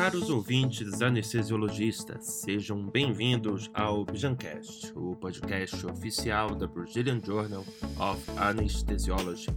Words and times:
Caros 0.00 0.30
ouvintes 0.30 1.02
anestesiologistas, 1.02 2.24
sejam 2.24 2.86
bem-vindos 2.86 3.70
ao 3.74 4.02
Bijancast, 4.02 4.90
o 4.96 5.14
podcast 5.14 5.86
oficial 5.86 6.54
da 6.54 6.66
Brazilian 6.66 7.20
Journal 7.22 7.66
of 7.98 8.30
Anesthesiology. 8.38 9.50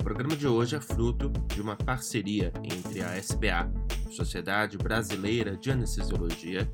O 0.00 0.02
programa 0.02 0.34
de 0.34 0.48
hoje 0.48 0.76
é 0.76 0.80
fruto 0.80 1.28
de 1.46 1.60
uma 1.60 1.76
parceria 1.76 2.50
entre 2.64 3.02
a 3.02 3.18
SBA, 3.18 3.70
Sociedade 4.10 4.78
Brasileira 4.78 5.58
de 5.58 5.70
Anestesiologia, 5.70 6.66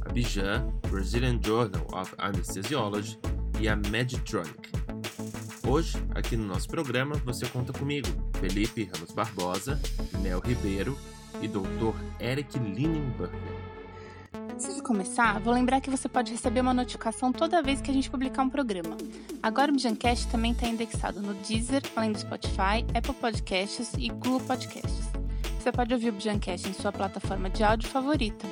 a 0.00 0.12
Bijan, 0.12 0.66
Brazilian 0.90 1.38
Journal 1.40 1.86
of 1.92 2.12
Anesthesiology 2.18 3.16
e 3.60 3.68
a 3.68 3.76
Medtronic. 3.76 4.72
Hoje, 5.64 5.96
aqui 6.16 6.36
no 6.36 6.44
nosso 6.48 6.66
programa, 6.66 7.14
você 7.24 7.46
conta 7.46 7.72
comigo, 7.72 8.08
Felipe 8.40 8.90
Ramos 8.92 9.12
Barbosa, 9.12 9.80
Mel 10.20 10.40
Ribeiro 10.40 10.98
e 11.42 11.48
Dr. 11.48 11.94
Eric 12.20 12.58
Linenberger. 12.58 13.66
Antes 14.52 14.74
de 14.74 14.82
começar, 14.82 15.38
vou 15.40 15.52
lembrar 15.52 15.80
que 15.80 15.90
você 15.90 16.08
pode 16.08 16.32
receber 16.32 16.60
uma 16.60 16.72
notificação 16.72 17.30
toda 17.30 17.62
vez 17.62 17.80
que 17.80 17.90
a 17.90 17.94
gente 17.94 18.08
publicar 18.08 18.42
um 18.42 18.48
programa. 18.48 18.96
Agora 19.42 19.70
o 19.70 19.74
Bijancast 19.74 20.28
também 20.28 20.52
está 20.52 20.66
indexado 20.66 21.20
no 21.20 21.34
Deezer, 21.34 21.82
além 21.94 22.12
do 22.12 22.18
Spotify, 22.18 22.84
Apple 22.94 23.14
Podcasts 23.14 23.92
e 23.98 24.08
Google 24.08 24.40
Podcasts. 24.40 25.10
Você 25.58 25.70
pode 25.70 25.92
ouvir 25.92 26.08
o 26.08 26.12
Bijancast 26.12 26.68
em 26.68 26.72
sua 26.72 26.92
plataforma 26.92 27.50
de 27.50 27.62
áudio 27.62 27.88
favorita. 27.88 28.46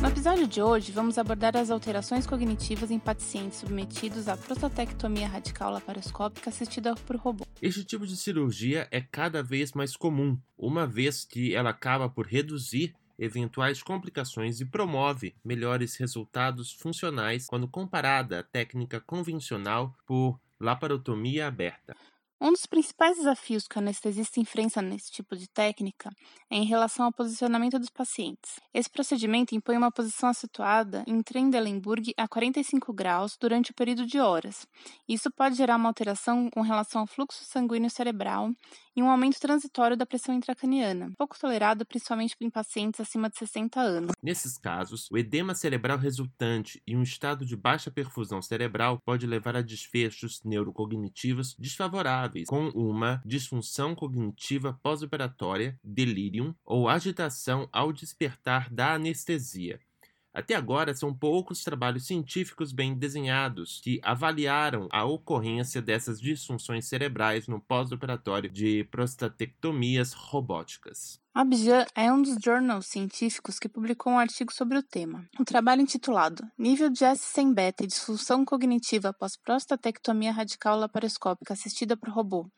No 0.00 0.06
episódio 0.06 0.46
de 0.46 0.62
hoje, 0.62 0.92
vamos 0.92 1.18
abordar 1.18 1.56
as 1.56 1.70
alterações 1.70 2.24
cognitivas 2.24 2.88
em 2.92 3.00
pacientes 3.00 3.58
submetidos 3.58 4.28
à 4.28 4.36
prostatectomia 4.36 5.26
radical 5.26 5.72
laparoscópica 5.72 6.50
assistida 6.50 6.94
por 6.94 7.16
robô. 7.16 7.44
Este 7.60 7.82
tipo 7.82 8.06
de 8.06 8.16
cirurgia 8.16 8.86
é 8.92 9.00
cada 9.00 9.42
vez 9.42 9.72
mais 9.72 9.96
comum, 9.96 10.38
uma 10.56 10.86
vez 10.86 11.24
que 11.24 11.52
ela 11.52 11.70
acaba 11.70 12.08
por 12.08 12.26
reduzir 12.26 12.94
eventuais 13.18 13.82
complicações 13.82 14.60
e 14.60 14.64
promove 14.64 15.34
melhores 15.44 15.96
resultados 15.96 16.72
funcionais 16.72 17.46
quando 17.48 17.66
comparada 17.66 18.38
à 18.38 18.42
técnica 18.44 19.00
convencional 19.00 19.96
por 20.06 20.38
laparotomia 20.60 21.48
aberta. 21.48 21.96
Um 22.40 22.52
dos 22.52 22.66
principais 22.66 23.16
desafios 23.16 23.66
que 23.66 23.76
o 23.76 23.80
anestesista 23.80 24.38
enfrenta 24.38 24.80
nesse 24.80 25.10
tipo 25.10 25.36
de 25.36 25.48
técnica 25.48 26.08
é 26.48 26.56
em 26.56 26.64
relação 26.64 27.06
ao 27.06 27.12
posicionamento 27.12 27.80
dos 27.80 27.90
pacientes. 27.90 28.60
Esse 28.72 28.88
procedimento 28.88 29.56
impõe 29.56 29.76
uma 29.76 29.90
posição 29.90 30.32
situada 30.32 31.02
em 31.04 31.20
Trendelenburg 31.20 32.14
a 32.16 32.28
45 32.28 32.92
graus 32.92 33.36
durante 33.40 33.72
o 33.72 33.74
período 33.74 34.06
de 34.06 34.20
horas. 34.20 34.68
Isso 35.08 35.32
pode 35.32 35.56
gerar 35.56 35.74
uma 35.74 35.88
alteração 35.88 36.48
com 36.48 36.60
relação 36.60 37.00
ao 37.00 37.08
fluxo 37.08 37.44
sanguíneo 37.44 37.90
cerebral 37.90 38.52
e 38.98 39.02
um 39.02 39.08
aumento 39.08 39.38
transitório 39.38 39.96
da 39.96 40.04
pressão 40.04 40.34
intracraniana, 40.34 41.12
pouco 41.16 41.38
tolerado 41.38 41.86
principalmente 41.86 42.34
em 42.40 42.50
pacientes 42.50 42.98
acima 42.98 43.30
de 43.30 43.38
60 43.38 43.80
anos. 43.80 44.10
Nesses 44.20 44.58
casos, 44.58 45.08
o 45.12 45.16
edema 45.16 45.54
cerebral 45.54 45.96
resultante 45.96 46.82
e 46.84 46.96
um 46.96 47.02
estado 47.04 47.46
de 47.46 47.56
baixa 47.56 47.92
perfusão 47.92 48.42
cerebral 48.42 49.00
pode 49.04 49.24
levar 49.24 49.54
a 49.54 49.62
desfechos 49.62 50.42
neurocognitivos 50.44 51.54
desfavoráveis, 51.56 52.48
com 52.48 52.70
uma 52.70 53.22
disfunção 53.24 53.94
cognitiva 53.94 54.76
pós-operatória, 54.82 55.78
delírio 55.84 56.52
ou 56.64 56.88
agitação 56.88 57.68
ao 57.70 57.92
despertar 57.92 58.68
da 58.68 58.94
anestesia. 58.94 59.78
Até 60.38 60.54
agora, 60.54 60.94
são 60.94 61.12
poucos 61.12 61.64
trabalhos 61.64 62.06
científicos 62.06 62.70
bem 62.70 62.94
desenhados 62.94 63.80
que 63.80 63.98
avaliaram 64.04 64.86
a 64.92 65.04
ocorrência 65.04 65.82
dessas 65.82 66.20
disfunções 66.20 66.86
cerebrais 66.86 67.48
no 67.48 67.60
pós-operatório 67.60 68.48
de 68.48 68.84
prostatectomias 68.84 70.12
robóticas. 70.12 71.20
Abjan 71.40 71.86
é 71.94 72.12
um 72.12 72.20
dos 72.20 72.36
journals 72.44 72.88
científicos 72.88 73.60
que 73.60 73.68
publicou 73.68 74.12
um 74.12 74.18
artigo 74.18 74.52
sobre 74.52 74.76
o 74.76 74.82
tema. 74.82 75.24
Um 75.38 75.44
trabalho 75.44 75.80
intitulado 75.80 76.42
Nível 76.58 76.90
de 76.90 77.04
S100 77.04 77.54
beta 77.54 77.84
e 77.84 77.86
disfunção 77.86 78.44
cognitiva 78.44 79.10
após 79.10 79.36
prostatectomia 79.36 80.32
radical 80.32 80.76
laparoscópica 80.76 81.54
assistida 81.54 81.96
por 81.96 82.08
robô. 82.08 82.50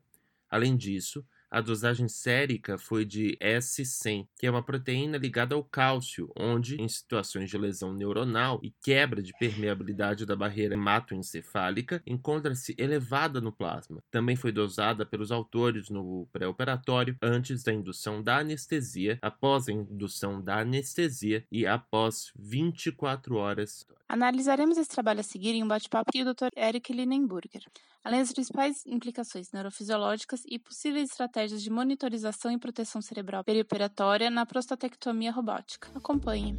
Além 0.50 0.78
disso, 0.78 1.26
a 1.50 1.62
dosagem 1.62 2.08
sérica 2.08 2.78
foi 2.78 3.06
de 3.06 3.38
S100, 3.42 4.28
que 4.38 4.46
é 4.46 4.52
uma 4.52 4.64
proteína 4.64 5.18
ligada 5.18 5.56
ao 5.56 5.64
cálcio, 5.64 6.32
onde, 6.36 6.82
em 6.82 6.88
situações 6.88 7.50
de 7.50 7.58
lesão 7.58 7.94
neuronal 7.94 8.60
e 8.64 8.72
quebra 8.84 9.22
de 9.22 9.34
permeabilidade 9.38 10.26
da 10.26 10.36
barreira 10.36 10.74
hematoencefálica, 10.76 12.02
encontra-se 12.06 12.76
elevada 12.78 13.40
no 13.40 13.52
plasma. 13.52 14.02
Também 14.12 14.36
foi 14.36 14.52
dosada 14.52 15.06
pelos 15.06 15.32
autores 15.32 15.90
no 15.90 16.28
pré-operatório, 16.32 17.18
antes 17.22 17.64
da 17.64 17.74
indução 17.74 18.22
da 18.22 18.40
anestesia, 18.40 19.18
após 19.22 19.68
a 19.68 19.72
indução 19.72 20.42
da 20.42 20.60
anestesia 20.60 21.46
e 21.52 21.66
após 21.66 22.32
24 22.38 23.36
horas. 23.36 23.86
Analisaremos 24.10 24.78
esse 24.78 24.90
trabalho 24.90 25.20
a 25.20 25.24
seguir 25.24 25.54
em 25.54 25.64
um 25.64 25.68
bate-papo 25.68 26.12
com 26.12 26.20
o 26.20 26.34
Dr. 26.34 26.50
Eric 26.56 26.94
Linenburger 26.94 27.64
além 28.08 28.22
das 28.22 28.32
principais 28.32 28.86
implicações 28.86 29.52
neurofisiológicas 29.52 30.42
e 30.46 30.58
possíveis 30.58 31.10
estratégias 31.10 31.62
de 31.62 31.70
monitorização 31.70 32.50
e 32.50 32.58
proteção 32.58 33.02
cerebral 33.02 33.44
perioperatória 33.44 34.30
na 34.30 34.46
prostatectomia 34.46 35.30
robótica. 35.30 35.90
Acompanhe. 35.94 36.56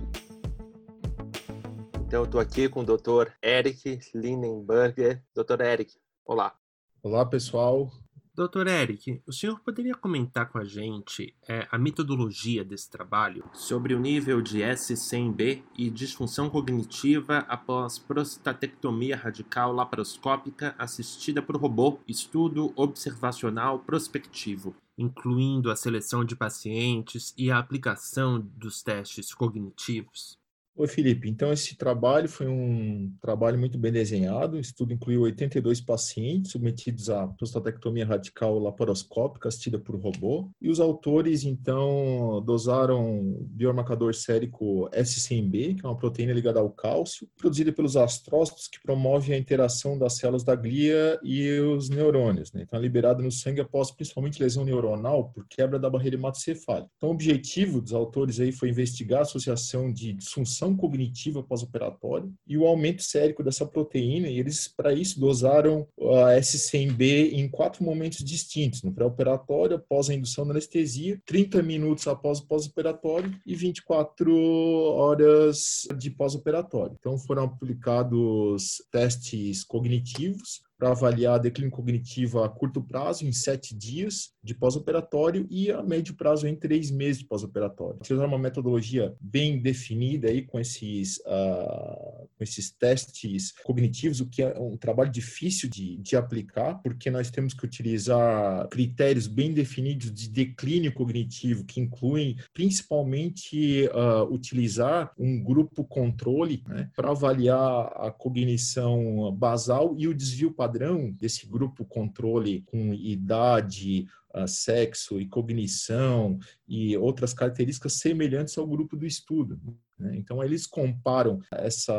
Então, 2.07 2.21
eu 2.21 2.25
estou 2.25 2.39
aqui 2.39 2.69
com 2.69 2.81
o 2.81 2.85
Dr. 2.85 3.33
Eric 3.43 3.99
Linenberger. 4.15 5.25
Dr. 5.35 5.63
Eric, 5.63 5.95
olá. 6.23 6.55
Olá, 7.03 7.25
pessoal. 7.25 7.91
Doutor 8.39 8.69
Eric, 8.69 9.21
o 9.27 9.33
senhor 9.33 9.59
poderia 9.59 9.97
comentar 9.97 10.49
com 10.49 10.59
a 10.59 10.65
gente 10.65 11.35
é, 11.49 11.67
a 11.73 11.77
metodologia 11.77 12.65
desse 12.65 12.89
trabalho 12.89 13.43
sobre 13.53 13.95
o 13.95 13.99
nível 13.99 14.41
de 14.41 14.61
S100B 14.61 15.65
e 15.77 15.91
disfunção 15.91 16.49
cognitiva 16.49 17.39
após 17.49 17.99
prostatectomia 17.99 19.17
radical 19.17 19.73
laparoscópica 19.73 20.73
assistida 20.79 21.43
por 21.43 21.57
robô, 21.57 21.99
estudo 22.07 22.73
observacional 22.77 23.81
prospectivo, 23.81 24.73
incluindo 24.97 25.69
a 25.69 25.75
seleção 25.75 26.25
de 26.25 26.37
pacientes 26.37 27.35
e 27.37 27.51
a 27.51 27.59
aplicação 27.59 28.39
dos 28.39 28.85
testes 28.85 29.35
cognitivos? 29.35 30.38
Oi, 30.79 30.87
Felipe. 30.87 31.29
Então, 31.29 31.53
esse 31.53 31.77
trabalho 31.77 32.29
foi 32.29 32.47
um 32.47 33.13
trabalho 33.21 33.59
muito 33.59 33.77
bem 33.77 33.91
desenhado. 33.91 34.57
O 34.57 34.61
estudo 34.61 34.93
incluiu 34.93 35.23
82 35.23 35.81
pacientes 35.81 36.53
submetidos 36.53 37.11
à 37.11 37.27
prostatectomia 37.27 38.07
radical 38.07 38.57
laparoscópica 38.61 39.49
assistida 39.49 39.77
por 39.77 39.97
robô. 39.97 40.49
E 40.63 40.71
os 40.71 40.79
autores, 40.79 41.43
então, 41.43 42.41
dosaram 42.47 43.45
biomarcador 43.49 44.15
sérico 44.15 44.89
S100B, 44.91 45.81
que 45.81 45.85
é 45.85 45.89
uma 45.89 45.97
proteína 45.97 46.33
ligada 46.33 46.61
ao 46.61 46.71
cálcio, 46.71 47.29
produzida 47.37 47.73
pelos 47.73 47.97
astrócitos, 47.97 48.69
que 48.69 48.81
promove 48.81 49.35
a 49.35 49.37
interação 49.37 49.99
das 49.99 50.13
células 50.13 50.45
da 50.45 50.55
glia 50.55 51.19
e 51.25 51.59
os 51.59 51.89
neurônios. 51.89 52.53
Né? 52.53 52.63
Então, 52.63 52.79
é 52.79 52.83
liberada 52.83 53.21
no 53.21 53.33
sangue 53.33 53.61
após 53.61 53.91
principalmente 53.91 54.41
lesão 54.41 54.65
neuronal 54.65 55.31
por 55.31 55.45
quebra 55.49 55.77
da 55.77 55.91
barreira 55.91 56.15
hematocefálica. 56.15 56.89
Então, 56.97 57.09
o 57.09 57.13
objetivo 57.15 57.81
dos 57.81 57.93
autores 57.93 58.39
aí 58.39 58.53
foi 58.53 58.69
investigar 58.69 59.19
a 59.19 59.23
associação 59.23 59.93
de 59.93 60.13
disfunção 60.13 60.68
cognitiva 60.77 61.43
pós-operatória 61.43 62.29
e 62.47 62.57
o 62.57 62.67
aumento 62.67 63.03
sérico 63.03 63.43
dessa 63.43 63.67
proteína, 63.67 64.29
e 64.29 64.39
eles, 64.39 64.69
para 64.69 64.93
isso, 64.93 65.21
dosaram 65.21 65.87
a 65.99 66.39
S100B 66.39 67.33
em 67.33 67.49
quatro 67.49 67.85
momentos 67.85 68.25
distintos, 68.25 68.83
no 68.83 68.93
pré-operatório, 68.93 69.77
após 69.77 70.09
a 70.09 70.15
indução 70.15 70.45
da 70.45 70.53
anestesia, 70.53 71.21
30 71.27 71.63
minutos 71.63 72.07
após 72.07 72.39
o 72.41 72.47
pós-operatório 72.47 73.35
e 73.47 73.55
24 73.55 74.35
horas 74.35 75.87
de 75.97 76.11
pós-operatório. 76.11 76.97
Então, 76.99 77.19
foram 77.19 77.45
aplicados 77.45 78.83
testes 78.91 79.65
cognitivos, 79.65 80.63
para 80.79 80.91
avaliar 80.91 81.35
a 81.35 81.39
declínio 81.39 81.73
cognitivo 81.73 82.41
a 82.41 82.49
curto 82.49 82.81
prazo, 82.81 83.27
em 83.27 83.33
sete 83.33 83.75
dias 83.75 84.31
de 84.49 84.55
pós-operatório, 84.55 85.47
e 85.51 85.71
a 85.71 85.83
médio 85.83 86.15
prazo 86.15 86.49
em 86.49 86.57
três 86.57 86.91
meses 86.91 87.19
de 87.19 87.27
pós-operatório. 87.27 87.99
Utilizar 88.01 88.27
uma 88.27 88.39
metodologia 88.39 89.15
bem 89.21 89.61
definida 89.61 90.29
aí 90.29 90.41
com 90.41 90.59
esses 90.59 91.19
uh, 91.19 92.27
com 92.39 92.45
esses 92.45 92.71
testes 92.71 93.53
cognitivos, 93.63 94.21
o 94.21 94.27
que 94.27 94.43
é 94.43 94.59
um 94.59 94.77
trabalho 94.77 95.11
difícil 95.11 95.69
de, 95.69 95.97
de 95.97 96.17
aplicar, 96.17 96.77
porque 96.77 97.11
nós 97.11 97.31
temos 97.31 97.53
que 97.53 97.65
utilizar 97.65 98.69
critérios 98.69 99.27
bem 99.27 99.53
definidos 99.53 100.11
de 100.13 100.31
declínio 100.31 100.95
cognitivo, 100.95 101.65
que 101.65 101.81
incluem 101.81 102.37
principalmente 102.55 103.87
uh, 103.89 104.33
utilizar 104.33 105.13
um 105.19 105.43
grupo 105.43 105.85
controle 105.85 106.63
né, 106.67 106.89
para 106.97 107.11
avaliar 107.11 107.93
a 107.97 108.11
cognição 108.11 109.31
basal 109.37 109.95
e 109.99 110.09
o 110.09 110.15
desvio 110.15 110.53
padrão 110.53 111.11
desse 111.11 111.47
grupo 111.47 111.85
controle 111.85 112.63
com 112.63 112.95
idade, 112.95 114.07
sexo 114.47 115.21
e 115.21 115.27
cognição 115.27 116.39
e 116.67 116.97
outras 116.97 117.33
características 117.33 117.95
semelhantes 117.95 118.57
ao 118.57 118.67
grupo 118.67 118.97
do 118.97 119.07
estudo. 119.07 119.61
Né? 119.99 120.17
Então, 120.17 120.43
eles 120.43 120.67
comparam 120.67 121.41
essa 121.53 121.93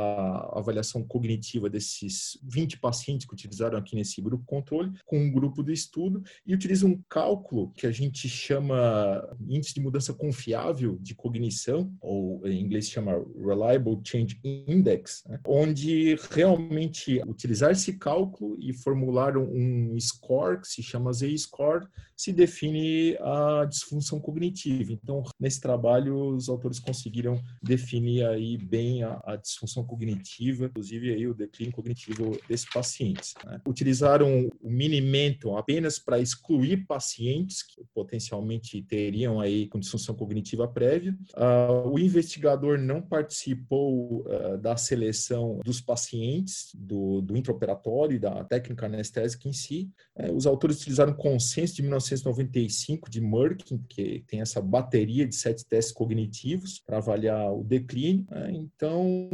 avaliação 0.53 1.03
cognitiva 1.03 1.69
desses 1.69 2.39
20 2.43 2.79
pacientes 2.79 3.25
que 3.25 3.33
utilizaram 3.33 3.77
aqui 3.77 3.95
nesse 3.95 4.21
grupo 4.21 4.45
controle 4.45 4.91
com 5.05 5.19
um 5.19 5.31
grupo 5.31 5.61
do 5.61 5.71
estudo 5.71 6.23
e 6.45 6.53
utilizam 6.53 6.91
um 6.91 7.01
cálculo 7.09 7.71
que 7.71 7.85
a 7.85 7.91
gente 7.91 8.27
chama 8.29 9.27
índice 9.47 9.73
de 9.73 9.81
mudança 9.81 10.13
confiável 10.13 10.97
de 10.99 11.15
cognição, 11.15 11.91
ou 12.01 12.45
em 12.47 12.61
inglês 12.61 12.89
chama 12.89 13.13
Reliable 13.37 13.99
Change 14.03 14.39
Index, 14.43 15.23
né? 15.27 15.39
onde 15.45 16.15
realmente 16.31 17.21
utilizar 17.27 17.71
esse 17.71 17.97
cálculo 17.97 18.57
e 18.59 18.73
formular 18.73 19.37
um 19.37 19.97
score 19.99 20.61
que 20.61 20.67
se 20.67 20.81
chama 20.81 21.13
Z-score 21.13 21.87
se 22.15 22.33
define 22.33 23.15
a 23.21 23.65
disfunção 23.65 24.19
cognitiva. 24.19 24.91
Então, 24.91 25.23
nesse 25.39 25.61
trabalho, 25.61 26.35
os 26.35 26.49
autores 26.49 26.77
conseguiram 26.77 27.41
definir 27.63 27.88
aí 27.97 28.57
bem 28.57 29.03
a, 29.03 29.21
a 29.25 29.35
disfunção 29.35 29.83
cognitiva, 29.85 30.65
inclusive 30.65 31.13
aí 31.13 31.27
o 31.27 31.33
declínio 31.33 31.73
cognitivo 31.73 32.37
desses 32.47 32.69
pacientes. 32.69 33.33
Né? 33.45 33.61
Utilizaram 33.67 34.49
o 34.61 34.69
Minimenton 34.69 35.57
apenas 35.57 35.99
para 35.99 36.19
excluir 36.19 36.85
pacientes 36.85 37.63
que 37.63 37.83
potencialmente 37.93 38.81
teriam 38.83 39.39
aí 39.39 39.67
com 39.67 39.79
disfunção 39.79 40.15
cognitiva 40.15 40.67
prévia. 40.67 41.15
Uh, 41.35 41.89
o 41.89 41.99
investigador 41.99 42.77
não 42.77 43.01
participou 43.01 44.21
uh, 44.21 44.57
da 44.57 44.75
seleção 44.75 45.59
dos 45.63 45.79
pacientes, 45.79 46.69
do, 46.75 47.21
do 47.21 47.37
intraoperatório, 47.37 48.19
da 48.19 48.43
técnica 48.43 48.87
anestésica 48.87 49.47
em 49.47 49.53
si. 49.53 49.89
Uh, 50.15 50.33
os 50.33 50.45
autores 50.45 50.77
utilizaram 50.77 51.13
consenso 51.13 51.75
de 51.75 51.83
19 51.83 51.99
1995 52.09 53.09
de 53.09 53.21
Merck, 53.21 53.77
que 53.87 54.23
tem 54.27 54.41
essa 54.41 54.61
bateria 54.61 55.27
de 55.27 55.35
sete 55.35 55.65
testes 55.65 55.93
cognitivos 55.93 56.79
para 56.79 56.97
avaliar 56.97 57.51
o 57.51 57.63
declínio. 57.79 58.25
Né? 58.29 58.51
Então, 58.53 59.29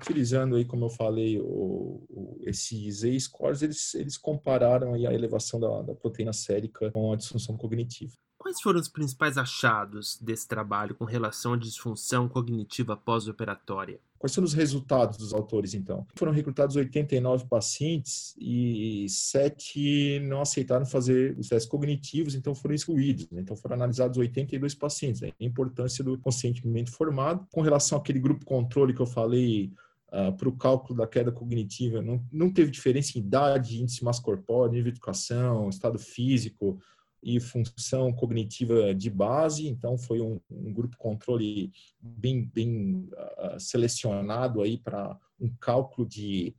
utilizando 0.00 0.56
aí, 0.56 0.64
como 0.64 0.86
eu 0.86 0.90
falei, 0.90 1.38
o, 1.40 2.04
o, 2.08 2.36
esses 2.42 3.00
Z-scores, 3.00 3.62
eles, 3.62 3.94
eles 3.94 4.16
compararam 4.16 4.94
aí 4.94 5.06
a 5.06 5.12
elevação 5.12 5.58
da, 5.58 5.82
da 5.82 5.94
proteína 5.94 6.32
sérica 6.32 6.90
com 6.90 7.12
a 7.12 7.16
disfunção 7.16 7.56
cognitiva. 7.56 8.14
Quais 8.42 8.60
foram 8.60 8.80
os 8.80 8.88
principais 8.88 9.38
achados 9.38 10.18
desse 10.20 10.48
trabalho 10.48 10.96
com 10.96 11.04
relação 11.04 11.52
à 11.52 11.56
disfunção 11.56 12.28
cognitiva 12.28 12.96
pós-operatória? 12.96 14.00
Quais 14.18 14.34
foram 14.34 14.46
os 14.46 14.52
resultados 14.52 15.16
dos 15.16 15.32
autores, 15.32 15.74
então? 15.74 16.04
Foram 16.16 16.32
recrutados 16.32 16.74
89 16.74 17.46
pacientes 17.46 18.34
e 18.36 19.06
7 19.08 20.18
não 20.24 20.40
aceitaram 20.40 20.84
fazer 20.84 21.38
os 21.38 21.50
testes 21.50 21.70
cognitivos, 21.70 22.34
então 22.34 22.52
foram 22.52 22.74
excluídos. 22.74 23.30
Né? 23.30 23.42
Então 23.42 23.54
foram 23.54 23.76
analisados 23.76 24.18
82 24.18 24.74
pacientes. 24.74 25.20
Né? 25.20 25.30
A 25.40 25.44
importância 25.44 26.02
do 26.02 26.18
consentimento 26.18 26.90
formado. 26.90 27.46
Com 27.52 27.60
relação 27.60 27.96
àquele 27.96 28.18
grupo 28.18 28.44
controle 28.44 28.92
que 28.92 29.00
eu 29.00 29.06
falei, 29.06 29.72
Uh, 30.14 30.30
para 30.36 30.46
o 30.46 30.52
cálculo 30.52 30.98
da 30.98 31.06
queda 31.06 31.32
cognitiva, 31.32 32.02
não, 32.02 32.22
não 32.30 32.52
teve 32.52 32.70
diferença 32.70 33.16
em 33.16 33.22
idade, 33.22 33.80
índice 33.80 34.04
massa 34.04 34.20
corpóreo, 34.20 34.72
nível 34.72 34.92
de 34.92 34.98
educação, 34.98 35.70
estado 35.70 35.98
físico, 35.98 36.78
e 37.22 37.38
função 37.38 38.12
cognitiva 38.12 38.94
de 38.94 39.08
base, 39.08 39.68
então 39.68 39.96
foi 39.96 40.20
um, 40.20 40.40
um 40.50 40.72
grupo 40.72 40.96
controle 40.96 41.70
bem, 42.00 42.44
bem 42.52 43.08
uh, 43.12 43.60
selecionado 43.60 44.60
aí 44.60 44.76
para 44.76 45.16
um 45.40 45.48
cálculo 45.60 46.06
de, 46.06 46.54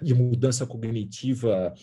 de 0.00 0.14
mudança 0.14 0.64
cognitiva 0.66 1.74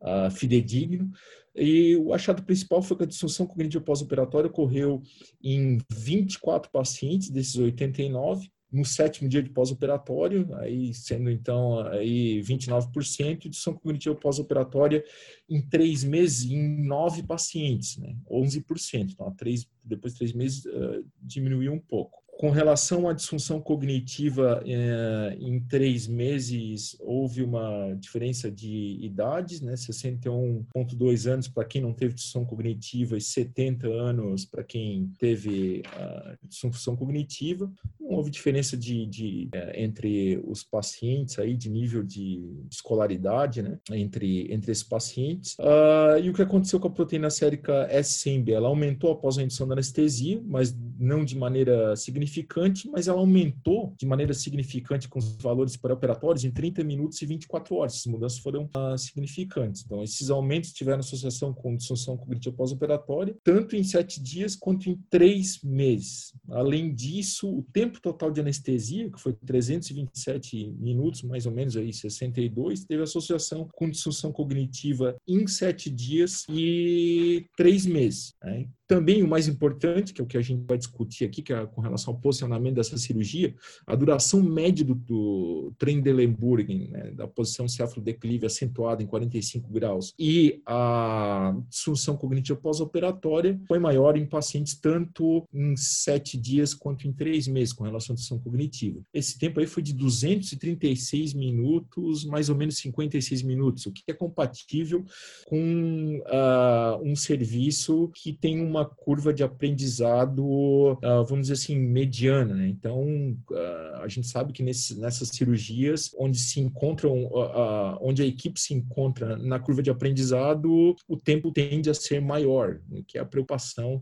uh, 0.00 0.30
fidedigno. 0.30 1.10
E 1.54 1.96
o 1.96 2.14
achado 2.14 2.42
principal 2.44 2.80
foi 2.80 2.96
que 2.96 3.02
a 3.02 3.06
disfunção 3.06 3.46
cognitiva 3.46 3.84
pós-operatória 3.84 4.48
ocorreu 4.48 5.02
em 5.42 5.78
24 5.90 6.70
pacientes 6.70 7.28
desses 7.28 7.56
89, 7.56 8.50
no 8.72 8.84
sétimo 8.84 9.28
dia 9.28 9.42
de 9.42 9.50
pós-operatório, 9.50 10.48
aí 10.56 10.94
sendo 10.94 11.30
então 11.30 11.80
aí 11.88 12.40
29% 12.40 13.38
de 13.38 13.48
disfunção 13.50 13.74
cognitiva 13.74 14.14
pós-operatória 14.14 15.04
em 15.48 15.60
três 15.60 16.02
meses 16.02 16.50
em 16.50 16.84
nove 16.84 17.22
pacientes, 17.22 17.98
né? 17.98 18.16
11%. 18.30 19.10
Então, 19.12 19.30
três, 19.34 19.68
depois 19.84 20.14
de 20.14 20.18
três 20.18 20.32
meses 20.32 20.64
uh, 20.64 21.04
diminuiu 21.20 21.72
um 21.72 21.78
pouco. 21.78 22.22
Com 22.38 22.50
relação 22.50 23.08
à 23.08 23.12
disfunção 23.12 23.60
cognitiva, 23.60 24.62
é, 24.66 25.36
em 25.38 25.60
três 25.60 26.08
meses 26.08 26.96
houve 26.98 27.42
uma 27.42 27.94
diferença 27.94 28.50
de 28.50 28.98
idades, 29.00 29.60
né? 29.60 29.74
61,2 29.74 31.30
anos 31.30 31.46
para 31.46 31.64
quem 31.64 31.82
não 31.82 31.92
teve 31.92 32.14
disfunção 32.14 32.44
cognitiva 32.44 33.16
e 33.16 33.20
70 33.20 33.86
anos 33.86 34.44
para 34.44 34.64
quem 34.64 35.12
teve 35.18 35.82
a 35.94 36.36
disfunção 36.42 36.96
cognitiva. 36.96 37.70
Houve 38.12 38.30
diferença 38.30 38.76
de, 38.76 39.06
de 39.06 39.48
é, 39.52 39.82
entre 39.82 40.40
os 40.46 40.62
pacientes 40.62 41.38
aí 41.38 41.56
de 41.56 41.70
nível 41.70 42.02
de 42.02 42.42
escolaridade, 42.70 43.62
né? 43.62 43.78
Entre 43.90 44.52
entre 44.52 44.72
esses 44.72 44.84
pacientes. 44.84 45.54
Uh, 45.58 46.18
e 46.22 46.30
o 46.30 46.32
que 46.32 46.42
aconteceu 46.42 46.78
com 46.78 46.88
a 46.88 46.90
proteína 46.90 47.30
sérica 47.30 47.88
S100B? 47.92 48.50
Ela 48.50 48.68
aumentou 48.68 49.10
após 49.12 49.38
a 49.38 49.42
indução 49.42 49.66
da 49.66 49.74
anestesia, 49.74 50.42
mas 50.44 50.76
não 50.98 51.24
de 51.24 51.36
maneira 51.36 51.96
significante, 51.96 52.88
mas 52.88 53.08
ela 53.08 53.18
aumentou 53.18 53.94
de 53.98 54.06
maneira 54.06 54.34
significante 54.34 55.08
com 55.08 55.18
os 55.18 55.36
valores 55.36 55.76
pré-operatórios 55.76 56.44
em 56.44 56.50
30 56.50 56.84
minutos 56.84 57.20
e 57.22 57.26
24 57.26 57.74
horas. 57.76 57.94
Essas 57.94 58.06
mudanças 58.06 58.38
foram 58.38 58.68
uh, 58.76 58.96
significantes. 58.96 59.82
Então, 59.84 60.02
esses 60.02 60.30
aumentos 60.30 60.72
tiveram 60.72 61.00
associação 61.00 61.52
com 61.52 61.76
disfunção 61.76 62.16
cognitiva 62.16 62.56
pós-operatória, 62.56 63.36
tanto 63.42 63.76
em 63.76 63.84
sete 63.84 64.22
dias 64.22 64.56
quanto 64.56 64.88
em 64.88 64.98
três 65.10 65.62
meses. 65.62 66.32
Além 66.50 66.94
disso, 66.94 67.48
o 67.48 67.62
tempo 67.72 68.00
total 68.02 68.30
de 68.30 68.40
anestesia, 68.40 69.10
que 69.10 69.20
foi 69.20 69.32
327 69.32 70.74
minutos, 70.78 71.22
mais 71.22 71.46
ou 71.46 71.52
menos 71.52 71.76
aí 71.76 71.92
62, 71.92 72.84
teve 72.84 73.02
associação 73.02 73.68
com 73.74 73.88
disfunção 73.88 74.32
cognitiva 74.32 75.16
em 75.26 75.46
sete 75.46 75.88
dias 75.88 76.44
e 76.48 77.46
três 77.56 77.86
meses. 77.86 78.34
Né? 78.42 78.68
Também 78.92 79.22
o 79.22 79.26
mais 79.26 79.48
importante, 79.48 80.12
que 80.12 80.20
é 80.20 80.24
o 80.24 80.26
que 80.26 80.36
a 80.36 80.42
gente 80.42 80.66
vai 80.68 80.76
discutir 80.76 81.24
aqui, 81.24 81.40
que 81.40 81.50
é 81.50 81.64
com 81.64 81.80
relação 81.80 82.12
ao 82.12 82.20
posicionamento 82.20 82.74
dessa 82.74 82.98
cirurgia, 82.98 83.54
a 83.86 83.96
duração 83.96 84.42
média 84.42 84.84
do, 84.84 84.94
do 84.94 85.72
Trendelenburg, 85.78 86.88
né, 86.90 87.10
da 87.12 87.26
posição 87.26 87.66
cefalodeclive 87.66 88.44
acentuada 88.44 89.02
em 89.02 89.06
45 89.06 89.72
graus, 89.72 90.12
e 90.18 90.60
a 90.66 91.56
disfunção 91.70 92.18
cognitiva 92.18 92.60
pós-operatória 92.60 93.58
foi 93.66 93.78
maior 93.78 94.14
em 94.14 94.26
pacientes 94.26 94.78
tanto 94.78 95.48
em 95.54 95.74
sete 95.74 96.36
dias 96.36 96.74
quanto 96.74 97.08
em 97.08 97.14
três 97.14 97.48
meses, 97.48 97.72
com 97.72 97.84
relação 97.84 98.12
à 98.12 98.14
disfunção 98.14 98.40
cognitiva. 98.40 99.00
Esse 99.14 99.38
tempo 99.38 99.58
aí 99.58 99.66
foi 99.66 99.82
de 99.82 99.94
236 99.94 101.32
minutos, 101.32 102.26
mais 102.26 102.50
ou 102.50 102.56
menos 102.56 102.76
56 102.76 103.40
minutos, 103.40 103.86
o 103.86 103.90
que 103.90 104.02
é 104.06 104.12
compatível 104.12 105.02
com 105.46 106.20
uh, 106.26 107.02
um 107.02 107.16
serviço 107.16 108.10
que 108.14 108.34
tem 108.34 108.60
uma 108.60 108.81
uma 108.82 108.88
curva 108.88 109.32
de 109.32 109.42
aprendizado, 109.42 110.44
uh, 110.44 111.24
vamos 111.26 111.42
dizer 111.42 111.54
assim, 111.54 111.78
mediana. 111.78 112.54
Né? 112.54 112.68
Então, 112.68 113.36
uh, 113.50 113.96
a 114.02 114.08
gente 114.08 114.26
sabe 114.26 114.52
que 114.52 114.62
nesse, 114.62 114.98
nessas 114.98 115.28
cirurgias, 115.28 116.10
onde 116.18 116.38
se 116.38 116.60
encontram, 116.60 117.24
uh, 117.26 117.98
onde 118.00 118.22
a 118.22 118.26
equipe 118.26 118.60
se 118.60 118.74
encontra 118.74 119.36
na 119.36 119.58
curva 119.58 119.82
de 119.82 119.90
aprendizado, 119.90 120.94
o 121.08 121.16
tempo 121.16 121.52
tende 121.52 121.88
a 121.88 121.94
ser 121.94 122.20
maior, 122.20 122.80
que 123.06 123.18
é 123.18 123.20
a 123.20 123.24
preocupação 123.24 124.00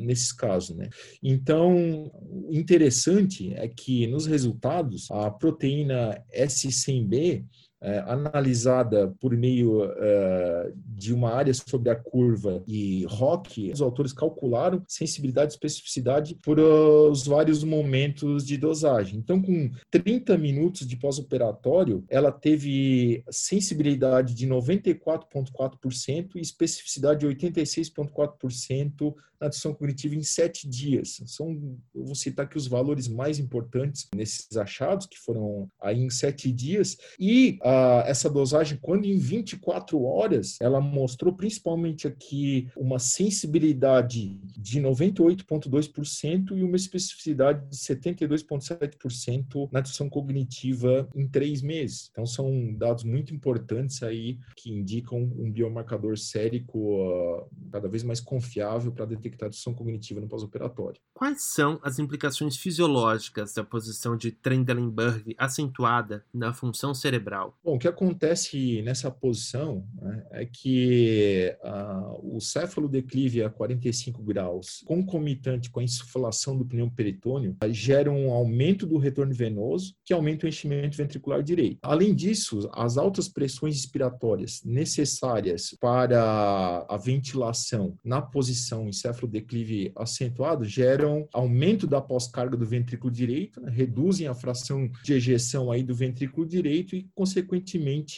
nesses 0.00 0.32
casos. 0.32 0.76
Né? 0.76 0.88
Então, 1.22 2.10
o 2.22 2.50
interessante 2.52 3.52
é 3.54 3.68
que 3.68 4.06
nos 4.06 4.26
resultados, 4.26 5.10
a 5.10 5.30
proteína 5.30 6.22
S100B 6.34 7.44
é, 7.86 8.00
analisada 8.00 9.14
por 9.20 9.36
meio 9.36 9.84
é, 9.84 10.72
de 10.88 11.14
uma 11.14 11.30
área 11.30 11.54
sobre 11.54 11.88
a 11.88 11.94
curva 11.94 12.64
e 12.66 13.04
ROC, 13.04 13.70
os 13.72 13.80
autores 13.80 14.12
calcularam 14.12 14.82
sensibilidade 14.88 15.52
e 15.52 15.54
especificidade 15.54 16.36
por 16.42 16.58
uh, 16.58 17.08
os 17.08 17.24
vários 17.24 17.62
momentos 17.62 18.44
de 18.44 18.56
dosagem. 18.56 19.20
Então, 19.20 19.40
com 19.40 19.70
30 19.88 20.36
minutos 20.36 20.84
de 20.84 20.96
pós-operatório, 20.96 22.04
ela 22.08 22.32
teve 22.32 23.22
sensibilidade 23.30 24.34
de 24.34 24.48
94,4% 24.48 26.30
e 26.34 26.40
especificidade 26.40 27.20
de 27.20 27.26
86,4% 27.28 29.14
na 29.40 29.48
decisão 29.48 29.74
cognitiva 29.74 30.14
em 30.14 30.22
sete 30.22 30.68
dias. 30.68 31.20
São, 31.26 31.78
eu 31.94 32.04
vou 32.04 32.14
citar 32.14 32.46
aqui 32.46 32.56
os 32.56 32.66
valores 32.66 33.06
mais 33.08 33.38
importantes 33.38 34.08
nesses 34.14 34.56
achados, 34.56 35.06
que 35.06 35.18
foram 35.18 35.70
aí 35.80 36.00
em 36.00 36.10
sete 36.10 36.50
dias, 36.50 36.96
e 37.18 37.58
essa 38.06 38.28
dosagem, 38.30 38.78
quando 38.80 39.06
em 39.06 39.18
24 39.18 40.02
horas, 40.02 40.56
ela 40.60 40.80
mostrou 40.80 41.32
principalmente 41.34 42.06
aqui 42.06 42.68
uma 42.76 42.98
sensibilidade 42.98 44.38
de 44.56 44.80
98,2% 44.80 46.56
e 46.56 46.62
uma 46.62 46.76
especificidade 46.76 47.68
de 47.68 47.76
72,7% 47.76 49.68
na 49.72 49.80
decisão 49.80 50.08
cognitiva 50.08 51.08
em 51.14 51.28
três 51.28 51.62
meses. 51.62 52.08
Então, 52.10 52.26
são 52.26 52.74
dados 52.74 53.04
muito 53.04 53.34
importantes 53.34 54.02
aí 54.02 54.38
que 54.56 54.70
indicam 54.70 55.18
um 55.18 55.50
biomarcador 55.50 56.18
sérico 56.18 56.78
uh, 56.78 57.48
cada 57.70 57.88
vez 57.88 58.02
mais 58.02 58.20
confiável 58.20 58.92
para 58.92 59.06
detectar 59.06 59.48
disfunção 59.48 59.74
cognitiva 59.74 60.20
no 60.20 60.28
pós-operatório. 60.28 61.00
Quais 61.12 61.42
são 61.42 61.78
as 61.82 61.98
implicações 61.98 62.56
fisiológicas 62.56 63.54
da 63.54 63.64
posição 63.64 64.16
de 64.16 64.30
Trendelenburg 64.30 65.34
acentuada 65.38 66.24
na 66.32 66.52
função 66.52 66.94
cerebral? 66.94 67.58
Bom, 67.66 67.74
o 67.74 67.78
que 67.80 67.88
acontece 67.88 68.80
nessa 68.82 69.10
posição 69.10 69.84
né, 70.00 70.24
é 70.30 70.46
que 70.46 71.52
uh, 71.64 72.36
o 72.36 72.40
céfalo-declive 72.40 73.42
a 73.42 73.50
45 73.50 74.22
graus, 74.22 74.84
concomitante 74.86 75.68
com 75.68 75.80
a 75.80 75.82
insuflação 75.82 76.56
do 76.56 76.64
pneu 76.64 76.88
peritônio, 76.88 77.56
uh, 77.60 77.72
gera 77.72 78.08
um 78.08 78.30
aumento 78.30 78.86
do 78.86 78.98
retorno 78.98 79.34
venoso, 79.34 79.96
que 80.04 80.14
aumenta 80.14 80.46
o 80.46 80.48
enchimento 80.48 80.96
ventricular 80.96 81.42
direito. 81.42 81.78
Além 81.82 82.14
disso, 82.14 82.70
as 82.72 82.96
altas 82.96 83.28
pressões 83.28 83.74
respiratórias 83.74 84.62
necessárias 84.64 85.76
para 85.80 86.86
a 86.88 86.96
ventilação 86.96 87.98
na 88.04 88.22
posição 88.22 88.88
encefalocraniana 88.88 89.16
declive 89.26 89.92
acentuado 89.96 90.64
geram 90.64 91.28
aumento 91.32 91.86
da 91.86 92.00
pós-carga 92.00 92.56
do 92.56 92.66
ventrículo 92.66 93.10
direito, 93.10 93.60
né, 93.60 93.70
reduzem 93.70 94.26
a 94.26 94.34
fração 94.34 94.88
de 95.02 95.14
ejeção 95.14 95.72
aí 95.72 95.82
do 95.82 95.94
ventrículo 95.94 96.46
direito 96.46 96.94
e, 96.94 97.08
consequentemente, 97.14 97.55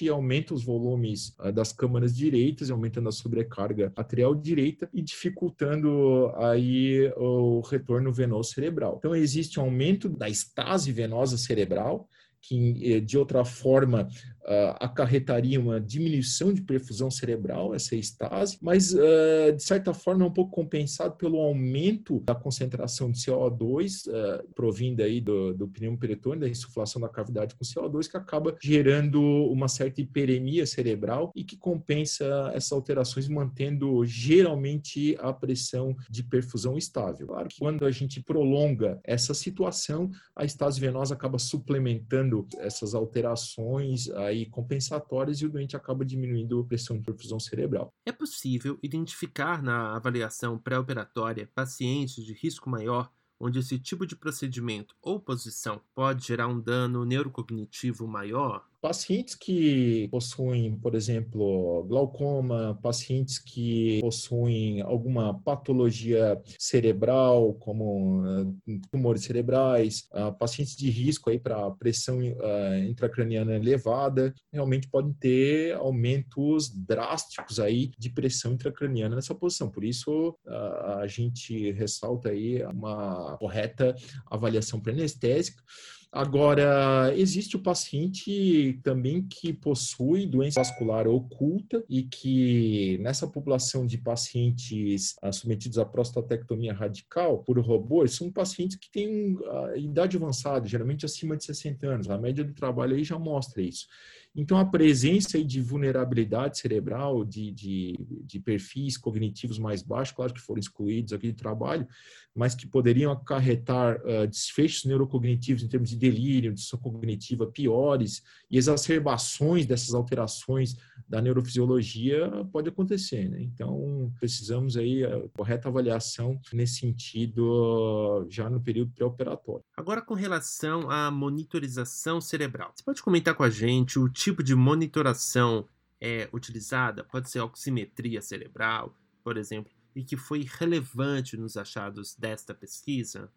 aumentam 0.09 0.57
os 0.57 0.65
volumes 0.65 1.35
uh, 1.39 1.53
das 1.53 1.73
câmaras 1.73 2.17
direitas, 2.17 2.71
aumentando 2.71 3.09
a 3.09 3.13
sobrecarga 3.13 3.93
arterial 3.97 4.35
direita 4.35 4.89
e 4.93 5.03
dificultando 5.03 6.33
aí 6.37 7.13
o 7.17 7.61
retorno 7.61 8.13
venoso 8.13 8.53
cerebral. 8.53 8.97
Então, 8.99 9.15
existe 9.15 9.59
um 9.59 9.65
aumento 9.65 10.09
da 10.09 10.29
estase 10.29 10.93
venosa 10.93 11.37
cerebral, 11.37 12.09
que 12.41 12.95
eh, 12.95 13.01
de 13.01 13.19
outra 13.19 13.45
forma 13.45 14.09
uh, 14.49 14.77
acarretaria 14.81 15.61
uma 15.61 15.81
diminuição 15.81 16.53
de 16.53 16.63
perfusão 16.63 17.11
cerebral, 17.11 17.75
essa 17.75 17.95
estase, 17.95 18.59
mas 18.63 18.95
uh, 18.95 19.53
de 19.55 19.63
certa 19.63 19.93
forma 19.93 20.25
é 20.25 20.29
um 20.29 20.33
pouco 20.33 20.51
compensado 20.51 21.17
pelo 21.17 21.39
aumento 21.39 22.21
da 22.21 22.35
concentração 22.35 23.11
de 23.11 23.19
CO2 23.19 24.09
uh, 24.09 24.49
provinda 24.55 25.05
aí 25.05 25.21
do, 25.21 25.53
do 25.55 25.69
pneumo 25.69 25.99
peritônio, 25.99 26.41
da 26.41 26.49
insuflação 26.49 27.01
da 27.01 27.09
cavidade 27.09 27.55
com 27.55 27.65
CO2, 27.65 28.11
que 28.11 28.17
acaba 28.17 28.57
gerando 28.61 29.21
uma 29.23 29.69
certa 29.69 30.01
hiperemia 30.01 30.67
cerebral 30.67 31.31
e 31.35 31.45
que 31.45 31.57
compensa 31.57 32.51
essas 32.55 32.73
alterações, 32.73 33.29
mantendo 33.29 34.05
geralmente 34.07 35.17
a 35.21 35.33
pressão 35.33 35.95
de 36.09 36.23
perfusão 36.23 36.79
estável. 36.79 37.27
Claro 37.27 37.49
que 37.49 37.59
quando 37.59 37.85
a 37.85 37.91
gente 37.91 38.23
prolonga 38.23 38.99
essa 39.05 39.35
situação, 39.35 40.11
a 40.35 40.45
estase 40.45 40.81
venosa 40.81 41.15
acaba 41.15 41.39
suplementando 41.39 42.47
essas 42.59 42.95
alterações 42.95 44.09
aí 44.11 44.38
aí 44.39 44.47
compensatórias 44.47 45.41
e 45.41 45.47
o 45.47 45.51
doente 45.51 45.77
acaba 45.77 46.05
diminuindo 46.05 46.61
a 46.61 46.65
pressão 46.65 46.97
de 46.97 47.05
perfusão 47.05 47.39
cerebral. 47.39 47.93
É 48.05 48.13
possível 48.13 48.79
identificar 48.83 49.63
na 49.63 49.97
avaliação 49.97 50.59
pré-operatória 50.59 51.51
pacientes 51.55 52.25
de 52.25 52.33
risco 52.33 52.69
maior 52.69 53.11
onde 53.41 53.59
esse 53.59 53.79
tipo 53.79 54.07
de 54.07 54.17
procedimento 54.17 54.97
ou 55.01 55.21
posição 55.21 55.81
pode 55.95 56.27
gerar 56.27 56.49
um 56.49 56.61
dano 56.61 57.05
neurocognitivo 57.05 58.07
maior? 58.07 58.68
Pacientes 58.81 59.35
que 59.35 60.07
possuem, 60.09 60.79
por 60.79 60.95
exemplo, 60.95 61.85
glaucoma, 61.89 62.79
pacientes 62.81 63.37
que 63.37 63.99
possuem 64.01 64.81
alguma 64.83 65.37
patologia 65.41 66.41
cerebral, 66.57 67.55
como 67.55 68.23
uh, 68.23 68.57
tumores 68.89 69.25
cerebrais, 69.25 70.07
uh, 70.13 70.33
pacientes 70.39 70.77
de 70.77 70.89
risco 70.91 71.29
aí 71.29 71.41
para 71.41 71.71
pressão 71.73 72.19
uh, 72.21 72.85
intracraniana 72.89 73.57
elevada, 73.57 74.33
realmente 74.53 74.89
podem 74.89 75.13
ter 75.13 75.75
aumentos 75.75 76.71
drásticos 76.71 77.59
aí 77.59 77.91
de 77.99 78.11
pressão 78.11 78.53
intracraniana 78.53 79.17
nessa 79.17 79.35
posição. 79.35 79.69
Por 79.69 79.83
isso, 79.83 80.37
a 80.47 81.07
gente 81.09 81.73
ressalta 81.73 82.29
aí 82.29 82.63
uma 82.65 83.37
correta 83.39 83.95
avaliação 84.31 84.81
pré-anestésica. 84.81 85.63
Agora, 86.11 87.13
existe 87.15 87.55
o 87.55 87.61
paciente 87.61 88.81
também 88.83 89.21
que 89.21 89.53
possui 89.53 90.27
doença 90.27 90.59
vascular 90.59 91.07
oculta 91.07 91.85
e 91.87 92.03
que 92.03 92.97
nessa 93.03 93.27
população 93.27 93.87
de 93.87 93.99
pacientes 93.99 95.17
ah, 95.21 95.31
submetidos 95.31 95.79
à 95.79 95.85
prostatectomia 95.85 96.73
radical 96.73 97.45
por 97.45 97.59
robô, 97.59 98.07
são 98.09 98.31
pacientes 98.31 98.79
que 98.79 98.91
têm 98.91 99.35
uh, 99.35 99.77
idade 99.77 100.17
avançada, 100.17 100.67
geralmente 100.67 101.05
acima 101.05 101.37
de 101.37 101.45
60 101.45 101.87
anos. 101.87 102.11
A 102.11 102.17
média 102.17 102.43
do 102.43 102.55
trabalho 102.55 102.97
aí 102.97 103.05
já 103.05 103.19
mostra 103.19 103.61
isso. 103.61 103.87
Então, 104.35 104.57
a 104.57 104.65
presença 104.65 105.43
de 105.43 105.61
vulnerabilidade 105.61 106.59
cerebral, 106.59 107.25
de, 107.25 107.51
de, 107.51 107.99
de, 108.25 108.39
perfis 108.39 108.97
cognitivos 108.97 109.59
mais 109.59 109.83
baixos, 109.83 110.15
claro 110.15 110.33
que 110.33 110.41
foram 110.41 110.61
excluídos 110.61 111.13
aqui 111.13 111.29
de 111.29 111.33
trabalho, 111.33 111.89
mas 112.35 112.55
que 112.55 112.67
poderiam 112.67 113.11
acarretar 113.11 114.01
uh, 114.03 114.27
desfechos 114.27 114.85
neurocognitivos 114.85 115.63
em 115.63 115.69
termos 115.69 115.91
de 115.91 115.97
delírio, 115.97 116.55
de 116.55 116.63
cognitiva 116.79 117.47
piores 117.47 118.23
e 118.51 118.57
exacerbações 118.57 119.67
dessas 119.67 119.95
alterações 119.95 120.77
da 121.09 121.21
neurofisiologia 121.21 122.31
pode 122.53 122.69
acontecer. 122.69 123.29
Né? 123.29 123.43
Então, 123.43 124.13
precisamos 124.19 124.77
aí 124.77 125.05
a 125.05 125.29
correta 125.31 125.69
avaliação 125.69 126.39
nesse 126.53 126.81
sentido 126.81 128.27
já 128.29 128.49
no 128.49 128.61
período 128.61 128.93
pré-operatório. 128.93 129.65
Agora, 129.77 130.03
com 130.03 130.15
relação 130.15 130.91
à 130.91 131.11
monitorização 131.11 132.21
cerebral, 132.21 132.73
você 132.75 132.85
pode 132.85 133.03
comentar 133.03 133.35
com 133.35 133.43
a 133.43 133.51
gente 133.51 133.99
o 133.99 134.09
tipo 134.09 134.43
de 134.43 134.55
monitoração 134.55 135.67
é 136.01 136.29
utilizada? 136.33 137.03
Pode 137.05 137.29
ser 137.31 137.41
oximetria 137.41 138.23
cerebral, 138.23 138.95
por 139.25 139.37
exemplo, 139.37 139.73
e 139.99 140.05
que 140.05 140.17
foi 140.17 140.47
relevante 140.49 141.37
nos 141.37 141.57
achados 141.57 142.15
desta 142.15 142.55
pesquisa? 142.55 143.29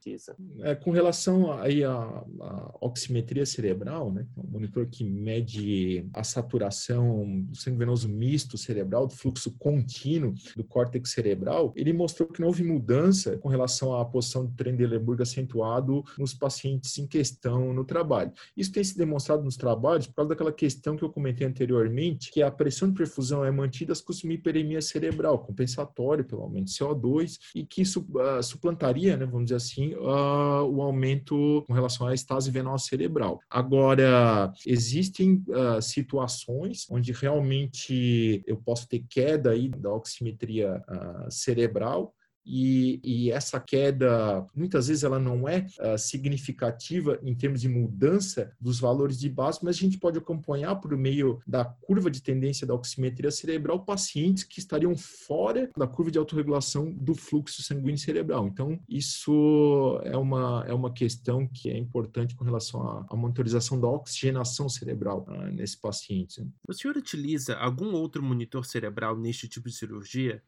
É, 0.60 0.76
com 0.76 0.92
relação 0.92 1.52
aí 1.60 1.84
à, 1.84 1.92
à 1.92 2.78
oximetria 2.80 3.48
cerebral, 3.48 4.12
né, 4.12 4.28
um 4.38 4.48
monitor 4.48 4.86
que 4.86 5.04
mede 5.04 6.06
a 6.14 6.24
saturação 6.24 7.42
do 7.42 7.58
sangue 7.58 7.80
venoso 7.80 8.08
misto 8.08 8.60
cerebral, 8.60 9.08
do 9.08 9.16
fluxo 9.16 9.52
contínuo 9.58 10.36
do 10.56 10.64
córtex 10.64 11.10
cerebral, 11.10 11.74
ele 11.76 11.92
mostrou 11.92 12.30
que 12.30 12.40
não 12.40 12.48
houve 12.48 12.64
mudança 12.64 13.40
com 13.40 13.50
relação 13.50 14.00
à 14.00 14.06
posição 14.06 14.46
do 14.46 14.54
Trendelenburg 14.54 15.24
acentuado 15.24 16.04
nos 16.16 16.32
pacientes 16.32 16.96
em 17.00 17.08
questão 17.08 17.74
no 17.74 17.84
trabalho. 17.84 18.32
Isso 18.56 18.72
tem 18.72 18.84
se 18.84 18.96
demonstrado 18.96 19.44
nos 19.44 19.58
trabalhos 19.58 20.06
por 20.06 20.14
causa 20.14 20.30
daquela 20.30 20.54
questão 20.54 20.96
que 20.96 21.04
eu 21.04 21.10
comentei 21.10 21.48
anteriormente, 21.48 22.32
que 22.32 22.44
a 22.44 22.52
pressão 22.52 22.88
de 22.88 22.96
perfusão 22.96 23.44
é 23.44 23.50
mantida 23.50 23.94
com 24.06 24.14
uma 24.24 24.34
hiperemia 24.34 24.82
cerebral, 24.82 25.40
compensatório 25.40 26.24
pelo 26.24 26.51
aumento 26.52 26.68
de 26.68 26.74
CO2, 26.74 27.38
e 27.56 27.66
que 27.66 27.82
isso 27.82 28.06
uh, 28.12 28.44
suplantaria, 28.44 29.18
né, 29.18 29.26
vamos 29.26 29.46
dizer 29.46 29.56
assim, 29.56 29.94
uh, 29.96 30.64
o 30.70 30.82
aumento 30.82 31.64
com 31.66 31.74
relação 31.74 32.08
à 32.08 32.14
estase 32.14 32.52
venosa 32.52 32.86
cerebral. 32.86 33.40
Agora, 33.50 34.52
existem 34.66 35.44
uh, 35.48 35.82
situações 35.82 36.86
onde 36.90 37.12
realmente 37.12 38.44
eu 38.46 38.58
posso 38.58 38.88
ter 38.88 39.04
queda 39.10 39.52
aí 39.52 39.70
da 39.70 39.94
oximetria 39.94 40.82
cerebral, 41.30 42.14
e, 42.46 43.00
e 43.04 43.32
essa 43.32 43.60
queda, 43.60 44.46
muitas 44.56 44.88
vezes, 44.88 45.04
ela 45.04 45.20
não 45.20 45.48
é 45.48 45.68
uh, 45.80 45.98
significativa 45.98 47.20
em 47.24 47.36
termos 47.36 47.62
de 47.62 47.70
mudança 47.70 48.52
dos 48.60 48.80
valores 48.80 49.20
de 49.20 49.30
base, 49.30 49.60
mas 49.62 49.76
a 49.76 49.80
gente 49.80 49.98
pode 49.98 50.18
acompanhar 50.18 50.76
por 50.76 50.96
meio 50.98 51.40
da 51.46 51.66
curva 51.66 52.10
de 52.10 52.22
tendência 52.22 52.66
da 52.66 52.74
oximetria 52.74 53.32
cerebral 53.32 53.84
pacientes 53.86 54.44
que 54.44 54.60
estariam 54.60 54.96
fora 54.96 55.70
da 55.78 55.88
curva 55.88 56.12
de 56.12 56.18
autorregulação 56.18 56.92
do 56.92 57.14
fluxo 57.14 57.62
sanguíneo 57.62 57.98
cerebral. 57.98 58.48
Então, 58.48 58.80
isso 58.90 60.00
é 60.04 60.18
uma, 60.18 60.66
é 60.68 60.74
uma 60.74 60.92
questão 60.92 61.48
que 61.48 61.70
é 61.70 61.78
importante 61.78 62.36
com 62.36 62.44
relação 62.44 62.82
à, 62.82 63.06
à 63.10 63.16
monitorização 63.16 63.80
da 63.80 63.88
oxigenação 63.88 64.68
cerebral 64.68 65.26
uh, 65.28 65.52
nesse 65.52 65.80
paciente. 65.80 66.46
O 66.68 66.74
senhor 66.74 66.98
utiliza 66.98 67.56
algum 67.56 67.94
outro 67.94 68.24
monitor 68.24 68.66
cerebral 68.66 69.18
neste 69.18 69.48
tipo 69.48 69.70
de 69.70 69.76
cirurgia? 69.76 70.42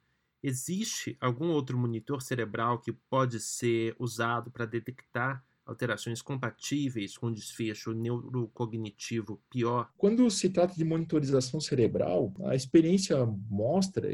Existe 0.43 1.17
algum 1.21 1.51
outro 1.51 1.77
monitor 1.77 2.21
cerebral 2.21 2.79
que 2.79 2.91
pode 2.91 3.39
ser 3.39 3.95
usado 3.97 4.51
para 4.51 4.65
detectar 4.65 5.43
alterações 5.65 6.21
compatíveis 6.21 7.17
com 7.17 7.31
desfecho 7.31 7.93
neurocognitivo 7.93 9.41
pior? 9.49 9.89
Quando 9.97 10.29
se 10.29 10.49
trata 10.49 10.75
de 10.75 10.83
monitorização 10.83 11.59
cerebral, 11.59 12.33
a 12.45 12.55
experiência 12.55 13.25
mostra, 13.49 14.09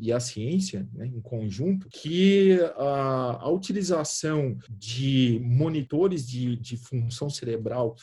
e 0.00 0.12
a 0.12 0.20
ciência 0.20 0.88
né, 0.92 1.06
em 1.06 1.20
conjunto, 1.20 1.88
que 1.88 2.58
a, 2.76 3.38
a 3.40 3.50
utilização 3.50 4.56
de 4.70 5.40
monitores 5.42 6.28
de, 6.28 6.56
de 6.56 6.76
função 6.76 7.28
cerebral 7.28 7.96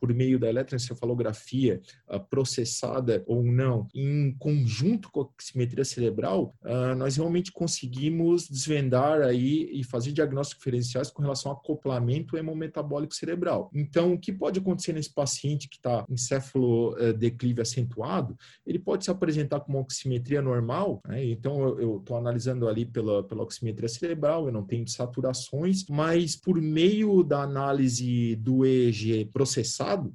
por 0.00 0.12
meio 0.12 0.38
da 0.38 0.48
eletroencefalografia 0.48 1.80
uh, 2.08 2.20
processada 2.20 3.22
ou 3.26 3.42
não, 3.42 3.86
em 3.94 4.34
conjunto 4.38 5.10
com 5.10 5.20
a 5.20 5.24
oximetria 5.24 5.84
cerebral, 5.84 6.54
uh, 6.62 6.94
nós 6.96 7.16
realmente 7.16 7.50
conseguimos 7.52 8.48
desvendar 8.48 9.22
aí 9.22 9.70
e 9.72 9.84
fazer 9.84 10.12
diagnósticos 10.12 10.62
diferenciais 10.62 11.10
com 11.10 11.22
relação 11.22 11.52
ao 11.52 11.58
acoplamento 11.58 12.36
hemometabólico 12.36 13.14
cerebral. 13.14 13.70
Então, 13.74 14.12
o 14.12 14.18
que 14.18 14.32
pode 14.32 14.58
acontecer 14.58 14.92
nesse 14.92 15.12
paciente 15.12 15.68
que 15.68 15.76
está 15.76 16.04
encéfalo 16.08 16.96
eh, 16.98 17.60
acentuado? 17.60 18.36
Ele 18.66 18.78
pode 18.78 19.04
se 19.04 19.10
apresentar 19.10 19.60
com 19.60 19.72
uma 19.72 19.80
oximetria 19.80 20.42
normal, 20.42 21.00
né? 21.06 21.24
então 21.24 21.78
eu 21.78 21.98
estou 21.98 22.16
analisando 22.16 22.68
ali 22.68 22.84
pela, 22.84 23.22
pela 23.22 23.42
oximetria 23.42 23.88
cerebral, 23.88 24.46
eu 24.46 24.52
não 24.52 24.64
tenho 24.64 24.86
saturações, 24.88 25.84
mas 25.88 26.36
por 26.36 26.60
meio 26.60 27.22
da 27.22 27.42
análise 27.42 28.36
do 28.36 28.64
EEG 28.64 29.26
processado, 29.26 29.61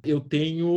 eu 0.04 0.20
tenho 0.20 0.68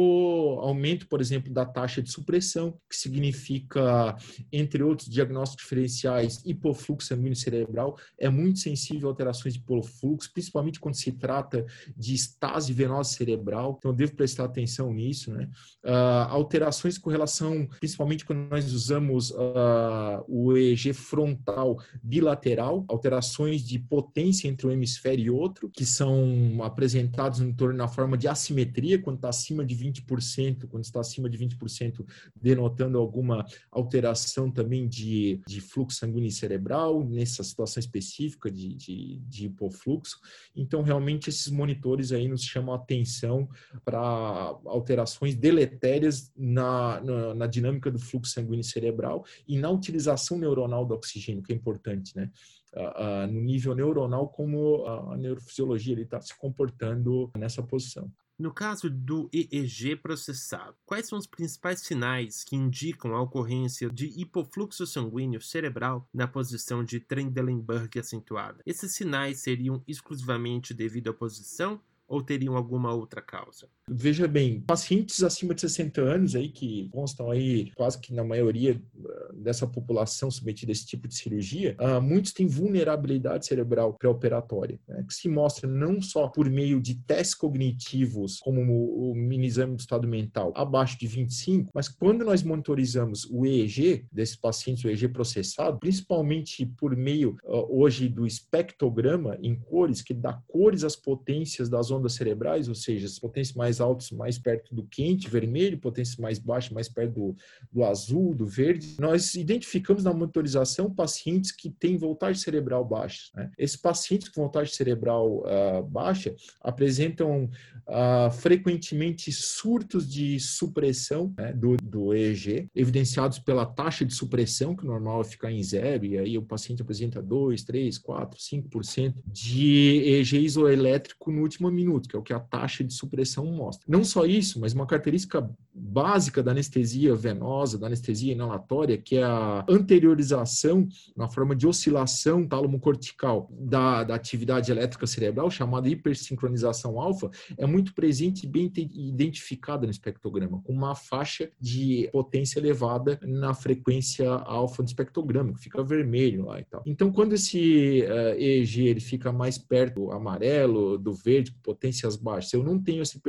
aumento, 0.61 1.07
por 1.07 1.21
exemplo, 1.21 1.51
da 1.51 1.65
taxa 1.65 2.01
de 2.01 2.11
supressão, 2.11 2.77
que 2.89 2.95
significa, 2.95 4.15
entre 4.51 4.83
outros 4.83 5.09
diagnósticos 5.09 5.63
diferenciais, 5.63 6.41
hipofluxo 6.45 7.07
sanguíneo 7.07 7.35
cerebral, 7.35 7.97
é 8.19 8.29
muito 8.29 8.59
sensível 8.59 9.09
a 9.09 9.11
alterações 9.11 9.53
de 9.53 9.59
hipofluxo, 9.59 10.31
principalmente 10.33 10.79
quando 10.79 10.95
se 10.95 11.11
trata 11.11 11.65
de 11.95 12.13
estase 12.13 12.73
venosa 12.73 13.11
cerebral, 13.11 13.75
então 13.77 13.93
devo 13.93 14.15
prestar 14.15 14.45
atenção 14.45 14.93
nisso, 14.93 15.31
né? 15.31 15.49
Uh, 15.83 16.29
alterações 16.29 16.97
com 16.97 17.09
relação, 17.09 17.67
principalmente 17.79 18.25
quando 18.25 18.49
nós 18.49 18.71
usamos 18.71 19.31
uh, 19.31 20.23
o 20.27 20.55
EEG 20.55 20.93
frontal 20.93 21.77
bilateral, 22.03 22.85
alterações 22.87 23.63
de 23.63 23.79
potência 23.79 24.47
entre 24.47 24.67
um 24.67 24.71
hemisfério 24.71 25.25
e 25.25 25.29
outro, 25.29 25.69
que 25.69 25.85
são 25.85 26.59
apresentados 26.63 27.39
no 27.39 27.53
torno 27.53 27.77
na 27.77 27.87
forma 27.87 28.17
de 28.17 28.27
assimetria 28.27 28.60
assimetria, 28.61 29.01
quando 29.01 29.17
está 29.17 29.29
acima 29.29 29.65
de 29.65 29.75
20%, 29.75 30.67
quando 30.67 30.83
está 30.83 30.99
acima 30.99 31.29
de 31.29 31.37
20%, 31.37 32.05
denotando 32.35 32.97
alguma 32.97 33.45
alteração 33.71 34.51
também 34.51 34.87
de, 34.87 35.41
de 35.47 35.59
fluxo 35.61 35.99
sanguíneo 35.99 36.31
cerebral, 36.31 37.03
nessa 37.03 37.43
situação 37.43 37.79
específica 37.79 38.51
de, 38.51 38.73
de, 38.73 39.19
de 39.27 39.45
hipofluxo. 39.47 40.19
Então, 40.55 40.81
realmente, 40.81 41.29
esses 41.29 41.47
monitores 41.47 42.11
aí 42.11 42.27
nos 42.27 42.43
chamam 42.43 42.73
a 42.73 42.77
atenção 42.77 43.49
para 43.83 43.99
alterações 43.99 45.35
deletérias 45.35 46.31
na, 46.37 47.01
na, 47.01 47.35
na 47.35 47.47
dinâmica 47.47 47.91
do 47.91 47.99
fluxo 47.99 48.33
sanguíneo 48.33 48.63
cerebral 48.63 49.25
e 49.47 49.57
na 49.57 49.69
utilização 49.69 50.37
neuronal 50.37 50.85
do 50.85 50.93
oxigênio, 50.93 51.43
que 51.43 51.51
é 51.51 51.55
importante, 51.55 52.15
né? 52.15 52.29
Uh, 52.73 53.25
uh, 53.25 53.27
no 53.27 53.41
nível 53.41 53.75
neuronal, 53.75 54.29
como 54.29 54.85
a 54.85 55.17
neurofisiologia 55.17 55.99
está 55.99 56.21
se 56.21 56.33
comportando 56.37 57.29
nessa 57.37 57.61
posição. 57.61 58.09
No 58.41 58.51
caso 58.51 58.89
do 58.89 59.29
EEG 59.31 59.97
processado, 59.97 60.75
quais 60.83 61.07
são 61.07 61.19
os 61.19 61.27
principais 61.27 61.81
sinais 61.81 62.43
que 62.43 62.55
indicam 62.55 63.13
a 63.13 63.21
ocorrência 63.21 63.87
de 63.87 64.07
hipofluxo 64.19 64.87
sanguíneo 64.87 65.39
cerebral 65.39 66.09
na 66.11 66.27
posição 66.27 66.83
de 66.83 66.99
Trendelenburg 66.99 67.99
acentuada? 67.99 68.63
Esses 68.65 68.95
sinais 68.95 69.41
seriam 69.41 69.83
exclusivamente 69.87 70.73
devido 70.73 71.11
à 71.11 71.13
posição 71.13 71.79
ou 72.11 72.21
teriam 72.21 72.57
alguma 72.57 72.93
outra 72.93 73.21
causa? 73.21 73.69
Veja 73.89 74.27
bem, 74.27 74.59
pacientes 74.59 75.23
acima 75.23 75.55
de 75.55 75.61
60 75.61 76.01
anos 76.01 76.35
aí 76.35 76.49
que 76.49 76.89
constam 76.91 77.31
aí 77.31 77.71
quase 77.71 77.99
que 77.99 78.13
na 78.13 78.23
maioria 78.23 78.81
ah, 79.05 79.33
dessa 79.33 79.65
população 79.65 80.29
submetida 80.29 80.71
a 80.71 80.73
esse 80.73 80.85
tipo 80.85 81.07
de 81.07 81.15
cirurgia, 81.15 81.75
uh, 81.79 82.01
muitos 82.01 82.33
têm 82.33 82.47
vulnerabilidade 82.47 83.45
cerebral 83.45 83.93
pré-operatória, 83.93 84.79
né, 84.87 85.03
que 85.07 85.13
se 85.13 85.29
mostra 85.29 85.69
não 85.69 86.01
só 86.01 86.27
por 86.27 86.49
meio 86.49 86.81
de 86.81 86.95
testes 86.95 87.35
cognitivos, 87.35 88.39
como 88.39 88.61
o, 88.61 89.11
o 89.11 89.15
mini 89.15 89.47
exame 89.47 89.75
do 89.75 89.79
estado 89.79 90.07
mental, 90.07 90.51
abaixo 90.55 90.99
de 90.99 91.07
25, 91.07 91.71
mas 91.73 91.87
quando 91.87 92.25
nós 92.25 92.43
monitorizamos 92.43 93.25
o 93.31 93.45
EEG 93.45 94.05
desses 94.11 94.35
pacientes, 94.35 94.83
o 94.83 94.89
EEG 94.89 95.07
processado, 95.07 95.79
principalmente 95.79 96.65
por 96.65 96.95
meio 96.95 97.37
uh, 97.45 97.81
hoje 97.81 98.09
do 98.09 98.25
espectrograma 98.25 99.37
em 99.41 99.55
cores, 99.55 100.01
que 100.01 100.13
dá 100.13 100.33
cores 100.47 100.83
às 100.83 100.95
potências 100.95 101.69
das 101.69 101.91
ondas 102.01 102.13
cerebrais, 102.13 102.67
ou 102.67 102.75
seja, 102.75 103.05
as 103.05 103.19
potências 103.19 103.55
mais 103.55 103.79
altos 103.79 104.11
mais 104.11 104.37
perto 104.37 104.73
do 104.73 104.83
quente, 104.83 105.29
vermelho, 105.29 105.77
potências 105.77 106.17
mais 106.17 106.39
baixas 106.39 106.71
mais 106.71 106.89
perto 106.89 107.13
do, 107.13 107.35
do 107.71 107.83
azul, 107.83 108.33
do 108.33 108.45
verde. 108.45 108.95
Nós 108.99 109.35
identificamos 109.35 110.03
na 110.03 110.13
monitorização 110.13 110.93
pacientes 110.93 111.51
que 111.51 111.69
têm 111.69 111.97
voltagem 111.97 112.41
cerebral 112.41 112.83
baixa. 112.83 113.31
Né? 113.35 113.51
Esses 113.57 113.77
pacientes 113.77 114.29
com 114.29 114.41
voltagem 114.41 114.73
cerebral 114.73 115.43
uh, 115.45 115.83
baixa 115.83 116.35
apresentam 116.61 117.49
uh, 117.87 118.31
frequentemente 118.31 119.31
surtos 119.31 120.09
de 120.09 120.39
supressão 120.39 121.33
né, 121.37 121.53
do, 121.53 121.77
do 121.77 122.13
EEG, 122.13 122.67
evidenciados 122.75 123.39
pela 123.39 123.65
taxa 123.65 124.05
de 124.05 124.13
supressão, 124.13 124.75
que 124.75 124.85
normal 124.85 125.21
é 125.21 125.23
ficar 125.23 125.51
em 125.51 125.63
zero, 125.63 126.05
e 126.05 126.17
aí 126.17 126.37
o 126.37 126.41
paciente 126.41 126.81
apresenta 126.81 127.21
2, 127.21 127.63
3, 127.63 127.97
4, 127.97 128.39
5% 128.39 129.13
de 129.25 130.01
EEG 130.05 130.39
isoelétrico 130.43 131.31
no 131.31 131.41
último 131.41 131.67
minuto, 131.81 132.07
que 132.07 132.15
é 132.15 132.19
o 132.19 132.23
que 132.23 132.33
a 132.33 132.39
taxa 132.39 132.83
de 132.83 132.93
supressão 132.93 133.45
mostra. 133.45 133.85
Não 133.87 134.03
só 134.03 134.25
isso, 134.25 134.59
mas 134.59 134.73
uma 134.73 134.85
característica 134.85 135.49
básica 135.73 136.43
da 136.43 136.51
anestesia 136.51 137.15
venosa, 137.15 137.77
da 137.77 137.87
anestesia 137.87 138.33
inalatória, 138.33 138.97
que 138.97 139.17
é 139.17 139.23
a 139.23 139.65
anteriorização 139.67 140.87
na 141.15 141.27
forma 141.27 141.55
de 141.55 141.65
oscilação 141.65 142.45
tálamo-cortical 142.45 143.49
da, 143.51 144.03
da 144.03 144.15
atividade 144.15 144.71
elétrica 144.71 145.07
cerebral, 145.07 145.49
chamada 145.49 145.89
hipersincronização 145.89 146.99
alfa, 146.99 147.29
é 147.57 147.65
muito 147.65 147.93
presente 147.93 148.45
e 148.45 148.49
bem 148.49 148.71
identificada 148.75 149.85
no 149.85 149.91
espectrograma, 149.91 150.61
com 150.63 150.73
uma 150.73 150.95
faixa 150.95 151.49
de 151.59 152.09
potência 152.11 152.59
elevada 152.59 153.19
na 153.23 153.53
frequência 153.53 154.29
alfa 154.29 154.83
do 154.83 154.87
espectrograma, 154.87 155.53
que 155.53 155.61
fica 155.61 155.83
vermelho 155.83 156.45
lá 156.45 156.59
e 156.59 156.65
tal. 156.65 156.81
Então, 156.85 157.11
quando 157.11 157.33
esse 157.33 158.01
uh, 158.03 158.11
eh, 158.11 158.41
EEG 158.41 158.87
ele 158.87 158.99
fica 158.99 159.31
mais 159.31 159.57
perto 159.57 160.01
do 160.01 160.11
amarelo, 160.11 160.97
do 160.97 161.13
verde, 161.13 161.55
potências 161.73 162.15
baixas, 162.15 162.53
eu 162.53 162.63
não 162.63 162.81
tenho 162.81 163.01
essa 163.01 163.19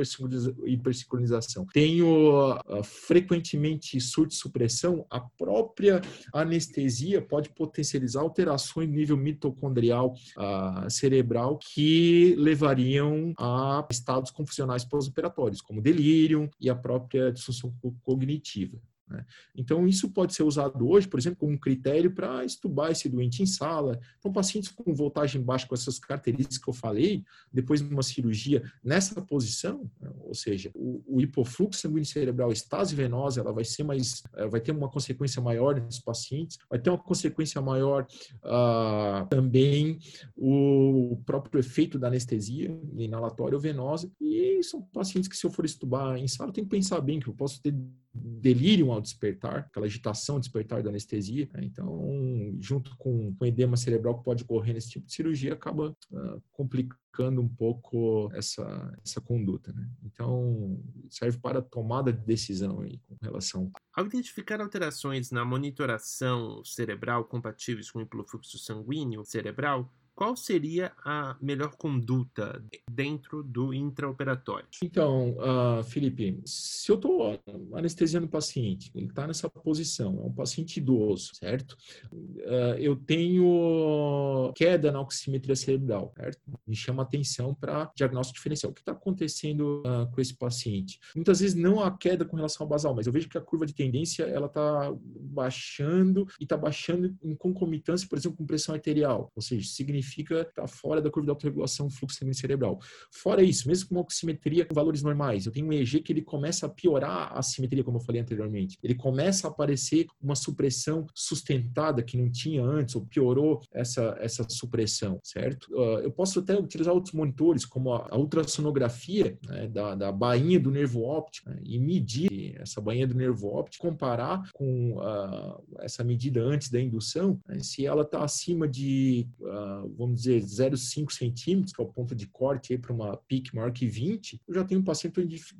hipersincronização. 0.65 1.65
Tenho 1.73 2.51
uh, 2.55 2.83
frequentemente 2.83 3.99
surto 3.99 4.29
de 4.29 4.35
supressão, 4.35 5.05
a 5.09 5.19
própria 5.19 6.01
anestesia 6.33 7.21
pode 7.21 7.49
potencializar 7.49 8.21
alterações 8.21 8.87
no 8.89 8.95
nível 8.95 9.17
mitocondrial 9.17 10.13
uh, 10.37 10.89
cerebral 10.89 11.57
que 11.57 12.35
levariam 12.37 13.33
a 13.37 13.85
estados 13.89 14.31
confusionais 14.31 14.83
pós-operatórios, 14.83 15.61
como 15.61 15.81
delírio 15.81 16.49
e 16.59 16.69
a 16.69 16.75
própria 16.75 17.31
disfunção 17.31 17.73
cognitiva. 18.03 18.77
Né? 19.13 19.23
Então, 19.55 19.87
isso 19.87 20.09
pode 20.09 20.33
ser 20.33 20.41
usado 20.41 20.89
hoje, 20.89 21.07
por 21.07 21.19
exemplo, 21.19 21.37
como 21.37 21.51
um 21.51 21.57
critério 21.57 22.11
para 22.11 22.43
estubar 22.43 22.91
esse 22.91 23.07
doente 23.07 23.43
em 23.43 23.45
sala. 23.45 23.99
Então, 24.17 24.33
pacientes 24.33 24.71
com 24.71 24.93
voltagem 24.93 25.39
baixa, 25.39 25.67
com 25.67 25.75
essas 25.75 25.99
características 25.99 26.57
que 26.57 26.67
eu 26.67 26.73
falei, 26.73 27.23
depois 27.51 27.81
de 27.81 27.87
uma 27.87 28.01
cirurgia 28.01 28.63
nessa 28.83 29.21
posição, 29.21 29.89
né? 30.01 30.09
ou 30.21 30.33
seja, 30.33 30.71
o, 30.73 31.03
o, 31.05 31.21
hipofluxo 31.21 31.79
sanguíneo 31.79 32.05
cerebral, 32.05 32.51
estase 32.51 32.95
venosa, 32.95 33.41
ela 33.41 33.53
vai 33.53 33.63
ser 33.63 33.83
mais, 33.83 34.23
vai 34.49 34.59
ter 34.59 34.71
uma 34.71 34.89
consequência 34.89 35.41
maior 35.41 35.79
nesses 35.79 35.99
pacientes, 35.99 36.57
vai 36.67 36.79
ter 36.79 36.89
uma 36.89 36.97
consequência 36.97 37.61
maior 37.61 38.07
uh, 38.43 39.27
também 39.29 39.99
o 40.35 41.21
próprio 41.25 41.59
efeito 41.59 41.99
da 41.99 42.07
anestesia 42.07 42.75
inalatória 42.97 43.55
ou 43.55 43.61
venosa, 43.61 44.11
e 44.19 44.61
são 44.63 44.81
pacientes 44.81 45.29
que, 45.29 45.37
se 45.37 45.45
eu 45.45 45.51
for 45.51 45.65
estubar 45.65 46.17
em 46.17 46.27
sala, 46.27 46.51
tenho 46.51 46.65
que 46.65 46.75
pensar 46.75 46.99
bem 46.99 47.19
que 47.19 47.27
eu 47.27 47.33
posso 47.33 47.61
ter 47.61 47.75
delírio 48.13 48.91
despertar, 49.03 49.59
aquela 49.59 49.85
agitação 49.85 50.39
despertar 50.39 50.81
da 50.81 50.89
anestesia. 50.89 51.49
Né? 51.53 51.61
Então, 51.65 52.55
junto 52.59 52.95
com, 52.97 53.35
o 53.39 53.45
edema 53.45 53.77
cerebral 53.77 54.17
que 54.17 54.23
pode 54.23 54.43
ocorrer 54.43 54.73
nesse 54.73 54.89
tipo 54.89 55.05
de 55.05 55.13
cirurgia, 55.13 55.53
acaba 55.53 55.95
uh, 56.11 56.43
complicando 56.51 57.41
um 57.41 57.47
pouco 57.47 58.31
essa, 58.33 58.97
essa 59.05 59.21
conduta. 59.21 59.71
Né? 59.71 59.87
Então, 60.03 60.81
serve 61.09 61.37
para 61.37 61.61
tomada 61.61 62.11
de 62.11 62.25
decisão 62.25 62.81
aí 62.81 62.99
com 63.07 63.15
relação. 63.21 63.71
Ao 63.93 64.05
identificar 64.05 64.59
alterações 64.61 65.29
na 65.29 65.45
monitoração 65.45 66.63
cerebral 66.65 67.25
compatíveis 67.25 67.91
com 67.91 67.99
o 67.99 68.01
influxo 68.01 68.57
sanguíneo 68.57 69.23
cerebral, 69.23 69.93
qual 70.15 70.35
seria 70.35 70.91
a 71.03 71.35
melhor 71.41 71.75
conduta 71.75 72.63
dentro 72.89 73.43
do 73.43 73.73
intraoperatório? 73.73 74.67
Então, 74.83 75.31
uh, 75.31 75.83
Felipe, 75.83 76.39
se 76.45 76.91
eu 76.91 76.95
estou 76.95 77.39
anestesiando 77.73 78.27
o 78.27 78.29
paciente, 78.29 78.91
ele 78.93 79.07
está 79.07 79.25
nessa 79.25 79.49
posição, 79.49 80.19
é 80.23 80.27
um 80.27 80.31
paciente 80.31 80.77
idoso, 80.77 81.31
certo? 81.33 81.75
Uh, 82.11 82.77
eu 82.77 82.95
tenho 82.95 84.51
queda 84.55 84.91
na 84.91 85.01
oximetria 85.01 85.55
cerebral, 85.55 86.13
certo? 86.15 86.39
Me 86.67 86.75
chama 86.75 87.03
atenção 87.03 87.53
para 87.53 87.91
diagnóstico 87.95 88.37
diferencial. 88.37 88.71
O 88.71 88.75
que 88.75 88.81
está 88.81 88.91
acontecendo 88.91 89.81
uh, 89.85 90.11
com 90.13 90.21
esse 90.21 90.35
paciente? 90.35 90.99
Muitas 91.15 91.39
vezes 91.39 91.55
não 91.55 91.81
a 91.81 91.89
queda 91.89 92.23
com 92.23 92.35
relação 92.35 92.65
ao 92.65 92.69
basal, 92.69 92.93
mas 92.93 93.07
eu 93.07 93.13
vejo 93.13 93.27
que 93.27 93.37
a 93.37 93.41
curva 93.41 93.65
de 93.65 93.73
tendência 93.73 94.23
ela 94.23 94.45
está 94.45 94.93
baixando 95.19 96.27
e 96.39 96.43
está 96.43 96.55
baixando 96.55 97.15
em 97.23 97.35
concomitância, 97.35 98.07
por 98.07 98.17
exemplo, 98.17 98.37
com 98.37 98.45
pressão 98.45 98.75
arterial, 98.75 99.31
ou 99.35 99.41
seja, 99.41 99.67
significa 99.67 100.02
significa 100.03 100.45
tá 100.53 100.67
fora 100.67 101.01
da 101.01 101.09
curva 101.09 101.25
de 101.25 101.29
autorregulação 101.31 101.89
fluxo 101.89 102.17
sanguíneo 102.17 102.37
cerebral. 102.37 102.79
Fora 103.11 103.41
isso, 103.41 103.67
mesmo 103.67 103.89
com 103.89 103.95
uma 103.95 104.01
oximetria 104.01 104.65
com 104.65 104.73
valores 104.73 105.01
normais, 105.01 105.45
eu 105.45 105.51
tenho 105.51 105.67
um 105.67 105.73
EEG 105.73 106.01
que 106.01 106.11
ele 106.11 106.21
começa 106.21 106.65
a 106.65 106.69
piorar 106.69 107.31
a 107.35 107.41
simetria, 107.41 107.83
como 107.83 107.97
eu 107.97 108.01
falei 108.01 108.21
anteriormente. 108.21 108.77
Ele 108.83 108.95
começa 108.95 109.47
a 109.47 109.49
aparecer 109.49 110.07
uma 110.21 110.35
supressão 110.35 111.07
sustentada 111.13 112.03
que 112.03 112.17
não 112.17 112.29
tinha 112.29 112.63
antes, 112.63 112.95
ou 112.95 113.05
piorou 113.05 113.61
essa, 113.71 114.15
essa 114.19 114.45
supressão, 114.49 115.19
certo? 115.23 115.67
Uh, 115.73 115.99
eu 115.99 116.11
posso 116.11 116.39
até 116.39 116.57
utilizar 116.57 116.93
outros 116.93 117.13
monitores, 117.13 117.65
como 117.65 117.93
a, 117.93 118.07
a 118.11 118.17
ultrassonografia 118.17 119.37
né, 119.47 119.67
da, 119.67 119.95
da 119.95 120.11
bainha 120.11 120.59
do 120.59 120.71
nervo 120.71 121.03
óptico, 121.03 121.49
né, 121.49 121.59
e 121.63 121.79
medir 121.79 122.55
essa 122.59 122.81
bainha 122.81 123.07
do 123.07 123.15
nervo 123.15 123.47
óptico, 123.47 123.87
comparar 123.87 124.49
com 124.53 124.97
uh, 124.97 125.63
essa 125.79 126.03
medida 126.03 126.41
antes 126.41 126.69
da 126.69 126.79
indução, 126.79 127.39
né, 127.47 127.59
se 127.59 127.85
ela 127.85 128.03
está 128.03 128.23
acima 128.23 128.67
de 128.67 129.27
uh, 129.39 129.92
vamos 129.97 130.23
dizer, 130.23 130.41
0,5 130.41 131.11
centímetros, 131.11 131.73
que 131.73 131.81
é 131.81 131.85
o 131.85 131.87
ponto 131.87 132.15
de 132.15 132.27
corte 132.27 132.77
para 132.77 132.93
uma 132.93 133.17
PIC 133.17 133.55
maior 133.55 133.71
que 133.71 133.87
20, 133.87 134.41
eu 134.47 134.53
já 134.53 134.63
tenho 134.63 134.81
um 134.81 134.83
paciente 134.83 135.13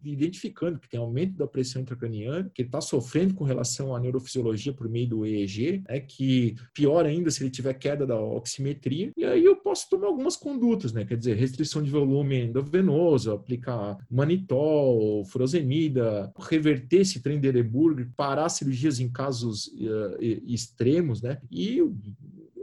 identificando 0.04 0.80
que 0.80 0.90
tem 0.90 1.00
aumento 1.00 1.38
da 1.38 1.48
pressão 1.48 1.82
intracraniana, 1.82 2.50
que 2.54 2.62
ele 2.62 2.70
está 2.70 2.82
sofrendo 2.82 3.34
com 3.34 3.44
relação 3.44 3.96
à 3.96 4.00
neurofisiologia 4.00 4.74
por 4.74 4.90
meio 4.90 5.08
do 5.08 5.26
EEG, 5.26 5.84
é 5.88 6.00
que 6.00 6.56
pior 6.74 7.06
ainda 7.06 7.30
se 7.32 7.44
ele 7.44 7.50
tiver 7.50 7.74
queda 7.74 8.06
da 8.06 8.20
oximetria, 8.20 9.12
e 9.16 9.24
aí 9.24 9.44
eu 9.44 9.56
posso 9.56 9.90
tomar 9.90 10.08
algumas 10.08 10.36
condutas, 10.36 10.92
né? 10.92 11.06
Quer 11.06 11.18
dizer, 11.18 11.36
restrição 11.36 11.82
de 11.82 11.90
volume 11.90 12.44
endovenoso, 12.44 13.32
aplicar 13.32 13.98
manitol, 14.10 15.26
furosemida, 15.26 16.32
reverter 16.40 17.02
esse 17.02 17.22
Trendelenburg, 17.22 18.06
parar 18.16 18.50
cirurgias 18.50 19.00
em 19.00 19.10
casos 19.10 19.68
uh, 19.68 20.18
extremos, 20.20 21.22
né? 21.22 21.40
E 21.52 21.82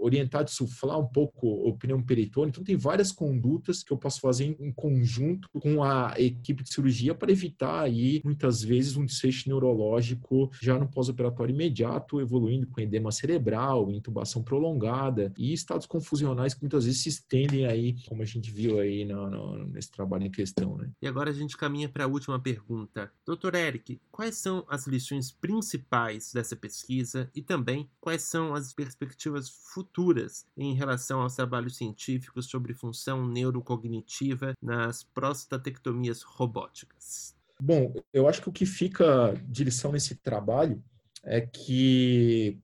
orientar, 0.00 0.48
suflar 0.48 0.98
um 0.98 1.06
pouco 1.06 1.46
o 1.46 1.76
pneu 1.76 2.02
peritônio. 2.02 2.50
Então, 2.50 2.64
tem 2.64 2.76
várias 2.76 3.12
condutas 3.12 3.82
que 3.82 3.92
eu 3.92 3.96
posso 3.96 4.20
fazer 4.20 4.56
em 4.58 4.72
conjunto 4.72 5.48
com 5.60 5.84
a 5.84 6.14
equipe 6.18 6.62
de 6.62 6.72
cirurgia 6.72 7.14
para 7.14 7.30
evitar 7.30 7.82
aí, 7.82 8.20
muitas 8.24 8.62
vezes, 8.62 8.96
um 8.96 9.04
desfecho 9.04 9.48
neurológico 9.48 10.50
já 10.60 10.78
no 10.78 10.88
pós-operatório 10.88 11.54
imediato, 11.54 12.20
evoluindo 12.20 12.66
com 12.66 12.80
edema 12.80 13.12
cerebral, 13.12 13.90
intubação 13.90 14.42
prolongada 14.42 15.32
e 15.36 15.52
estados 15.52 15.86
confusionais 15.86 16.54
que 16.54 16.62
muitas 16.62 16.84
vezes 16.84 17.02
se 17.02 17.08
estendem 17.10 17.66
aí, 17.66 17.96
como 18.08 18.22
a 18.22 18.26
gente 18.26 18.50
viu 18.50 18.80
aí 18.80 19.04
no, 19.04 19.28
no, 19.30 19.66
nesse 19.66 19.90
trabalho 19.90 20.24
em 20.24 20.30
questão. 20.30 20.76
Né? 20.76 20.90
E 21.02 21.06
agora 21.06 21.30
a 21.30 21.34
gente 21.34 21.56
caminha 21.56 21.88
para 21.88 22.04
a 22.04 22.08
última 22.08 22.40
pergunta. 22.40 23.12
Doutor 23.26 23.54
Eric, 23.54 24.00
quais 24.10 24.36
são 24.36 24.64
as 24.68 24.86
lições 24.86 25.30
principais 25.30 26.32
dessa 26.32 26.56
pesquisa 26.56 27.30
e 27.34 27.42
também 27.42 27.88
quais 28.00 28.22
são 28.22 28.54
as 28.54 28.72
perspectivas 28.72 29.48
futuras 29.48 29.89
futuras 29.90 30.46
em 30.56 30.74
relação 30.74 31.20
aos 31.20 31.34
trabalhos 31.34 31.76
científicos 31.76 32.46
sobre 32.46 32.72
função 32.72 33.26
neurocognitiva 33.26 34.54
nas 34.62 35.02
prostatectomias 35.02 36.22
robóticas? 36.22 37.34
Bom, 37.60 37.92
eu 38.12 38.28
acho 38.28 38.40
que 38.40 38.48
o 38.48 38.52
que 38.52 38.64
fica 38.64 39.34
de 39.46 39.64
lição 39.64 39.92
nesse 39.92 40.14
trabalho 40.14 40.82
é 41.22 41.40
que 41.40 42.58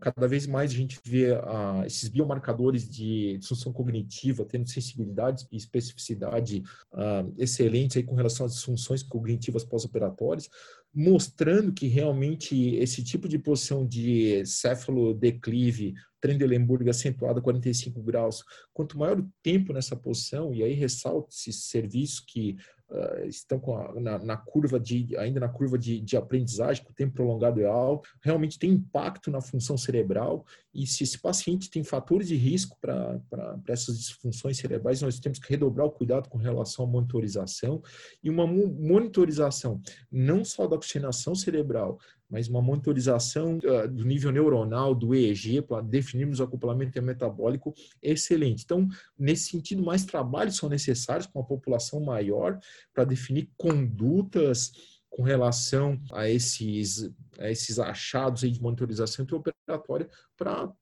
cada 0.00 0.28
vez 0.28 0.46
mais 0.46 0.70
a 0.70 0.74
gente 0.74 1.00
vê 1.02 1.32
uh, 1.32 1.84
esses 1.86 2.08
biomarcadores 2.08 2.88
de 2.88 3.38
disfunção 3.38 3.72
cognitiva 3.72 4.44
tendo 4.44 4.68
sensibilidade 4.68 5.46
e 5.50 5.56
especificidade 5.56 6.62
uh, 6.92 7.32
excelentes 7.38 7.96
aí 7.96 8.02
com 8.02 8.14
relação 8.14 8.44
às 8.44 8.54
disfunções 8.54 9.02
cognitivas 9.02 9.64
pós-operatórias, 9.64 10.50
mostrando 10.94 11.72
que 11.72 11.86
realmente 11.86 12.74
esse 12.76 13.02
tipo 13.02 13.26
de 13.26 13.38
posição 13.38 13.86
de 13.86 14.44
céfalo-declive, 14.44 15.94
Trendelenburg 16.20 16.88
acentuado 16.88 17.38
a 17.38 17.42
45 17.42 18.02
graus, 18.02 18.44
quanto 18.72 18.98
maior 18.98 19.18
o 19.18 19.28
tempo 19.42 19.72
nessa 19.72 19.96
posição, 19.96 20.54
e 20.54 20.62
aí 20.62 20.72
ressalta 20.72 21.28
esse 21.30 21.52
serviço 21.52 22.24
que 22.26 22.56
uh, 22.90 23.26
estão 23.26 23.60
a, 23.76 24.00
na, 24.00 24.18
na, 24.18 24.36
curva 24.36 24.78
de, 24.78 25.16
ainda 25.16 25.40
na 25.40 25.48
curva 25.48 25.78
de, 25.78 26.00
de 26.00 26.16
aprendizagem, 26.16 26.84
com 26.84 26.92
o 26.92 26.94
tempo 26.94 27.14
prolongado 27.14 27.60
é 27.60 27.66
alto, 27.66 28.08
realmente 28.22 28.58
tem 28.58 28.70
impacto 28.70 29.30
na 29.30 29.40
função 29.40 29.76
cerebral, 29.76 30.44
e 30.72 30.86
se 30.86 31.04
esse 31.04 31.18
paciente 31.18 31.70
tem 31.70 31.84
fatores 31.84 32.28
de 32.28 32.36
risco 32.36 32.76
para 32.80 33.20
essas 33.68 33.98
disfunções 33.98 34.56
cerebrais, 34.56 35.02
nós 35.02 35.20
temos 35.20 35.38
que 35.38 35.48
redobrar 35.48 35.86
o 35.86 35.92
cuidado 35.92 36.28
com 36.28 36.38
relação 36.38 36.84
à 36.84 36.88
monitorização, 36.88 37.82
e 38.22 38.30
uma 38.30 38.46
monitorização 38.46 39.80
não 40.10 40.44
só 40.44 40.66
da 40.66 40.76
oxigenação 40.76 41.34
cerebral, 41.34 41.98
mas 42.34 42.48
uma 42.48 42.60
monitorização 42.60 43.58
uh, 43.58 43.88
do 43.88 44.04
nível 44.04 44.32
neuronal, 44.32 44.92
do 44.92 45.14
EEG, 45.14 45.62
para 45.62 45.80
definirmos 45.80 46.40
o 46.40 46.42
acoplamento 46.42 47.00
metabólico 47.00 47.72
excelente. 48.02 48.64
Então, 48.64 48.88
nesse 49.16 49.50
sentido, 49.50 49.84
mais 49.84 50.04
trabalhos 50.04 50.56
são 50.56 50.68
necessários 50.68 51.28
com 51.28 51.38
a 51.38 51.44
população 51.44 52.00
maior 52.00 52.58
para 52.92 53.04
definir 53.04 53.48
condutas 53.56 54.72
com 55.08 55.22
relação 55.22 55.96
a 56.10 56.28
esses, 56.28 57.08
a 57.38 57.48
esses 57.48 57.78
achados 57.78 58.40
de 58.40 58.60
monitorização 58.60 59.22
intraoperatória 59.22 60.08
para 60.36 60.72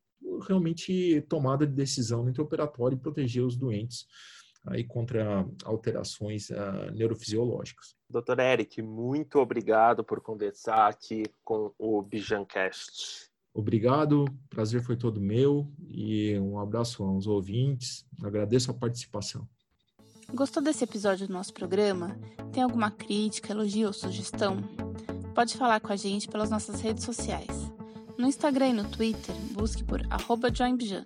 realmente 0.49 1.21
tomada 1.29 1.67
de 1.67 1.75
decisão 1.75 2.23
no 2.23 2.31
intraoperatório 2.31 2.97
e 2.97 2.99
proteger 2.99 3.45
os 3.45 3.59
doentes 3.59 4.07
aí 4.67 4.85
contra 4.85 5.47
alterações 5.65 6.51
uh, 6.51 6.91
neurofisiológicas. 6.95 7.95
Doutor 8.09 8.39
Eric, 8.39 8.81
muito 8.83 9.39
obrigado 9.39 10.05
por 10.05 10.21
conversar 10.21 10.89
aqui 10.89 11.25
com 11.45 11.73
o 11.79 12.03
Bijancast. 12.03 13.31
Obrigado, 13.55 14.25
prazer 14.49 14.83
foi 14.83 14.97
todo 14.97 15.21
meu 15.21 15.71
e 15.87 16.39
um 16.39 16.59
abraço 16.59 17.05
aos 17.05 17.27
ouvintes. 17.27 18.07
Agradeço 18.23 18.71
a 18.71 18.75
participação. 18.75 19.47
Gostou 20.33 20.63
desse 20.63 20.85
episódio 20.85 21.27
do 21.27 21.33
nosso 21.33 21.53
programa? 21.53 22.19
Tem 22.53 22.63
alguma 22.63 22.91
crítica, 22.91 23.53
elogio 23.53 23.89
ou 23.89 23.93
sugestão? 23.93 24.57
Pode 25.35 25.59
falar 25.59 25.81
com 25.81 25.93
a 25.93 25.97
gente 25.97 26.29
pelas 26.29 26.49
nossas 26.49 26.81
redes 26.81 27.05
sociais. 27.05 27.71
No 28.17 28.27
Instagram 28.27 28.69
e 28.69 28.73
no 28.73 28.89
Twitter, 28.89 29.35
busque 29.53 29.85
por 29.85 30.01
@joinbijan. 30.55 31.05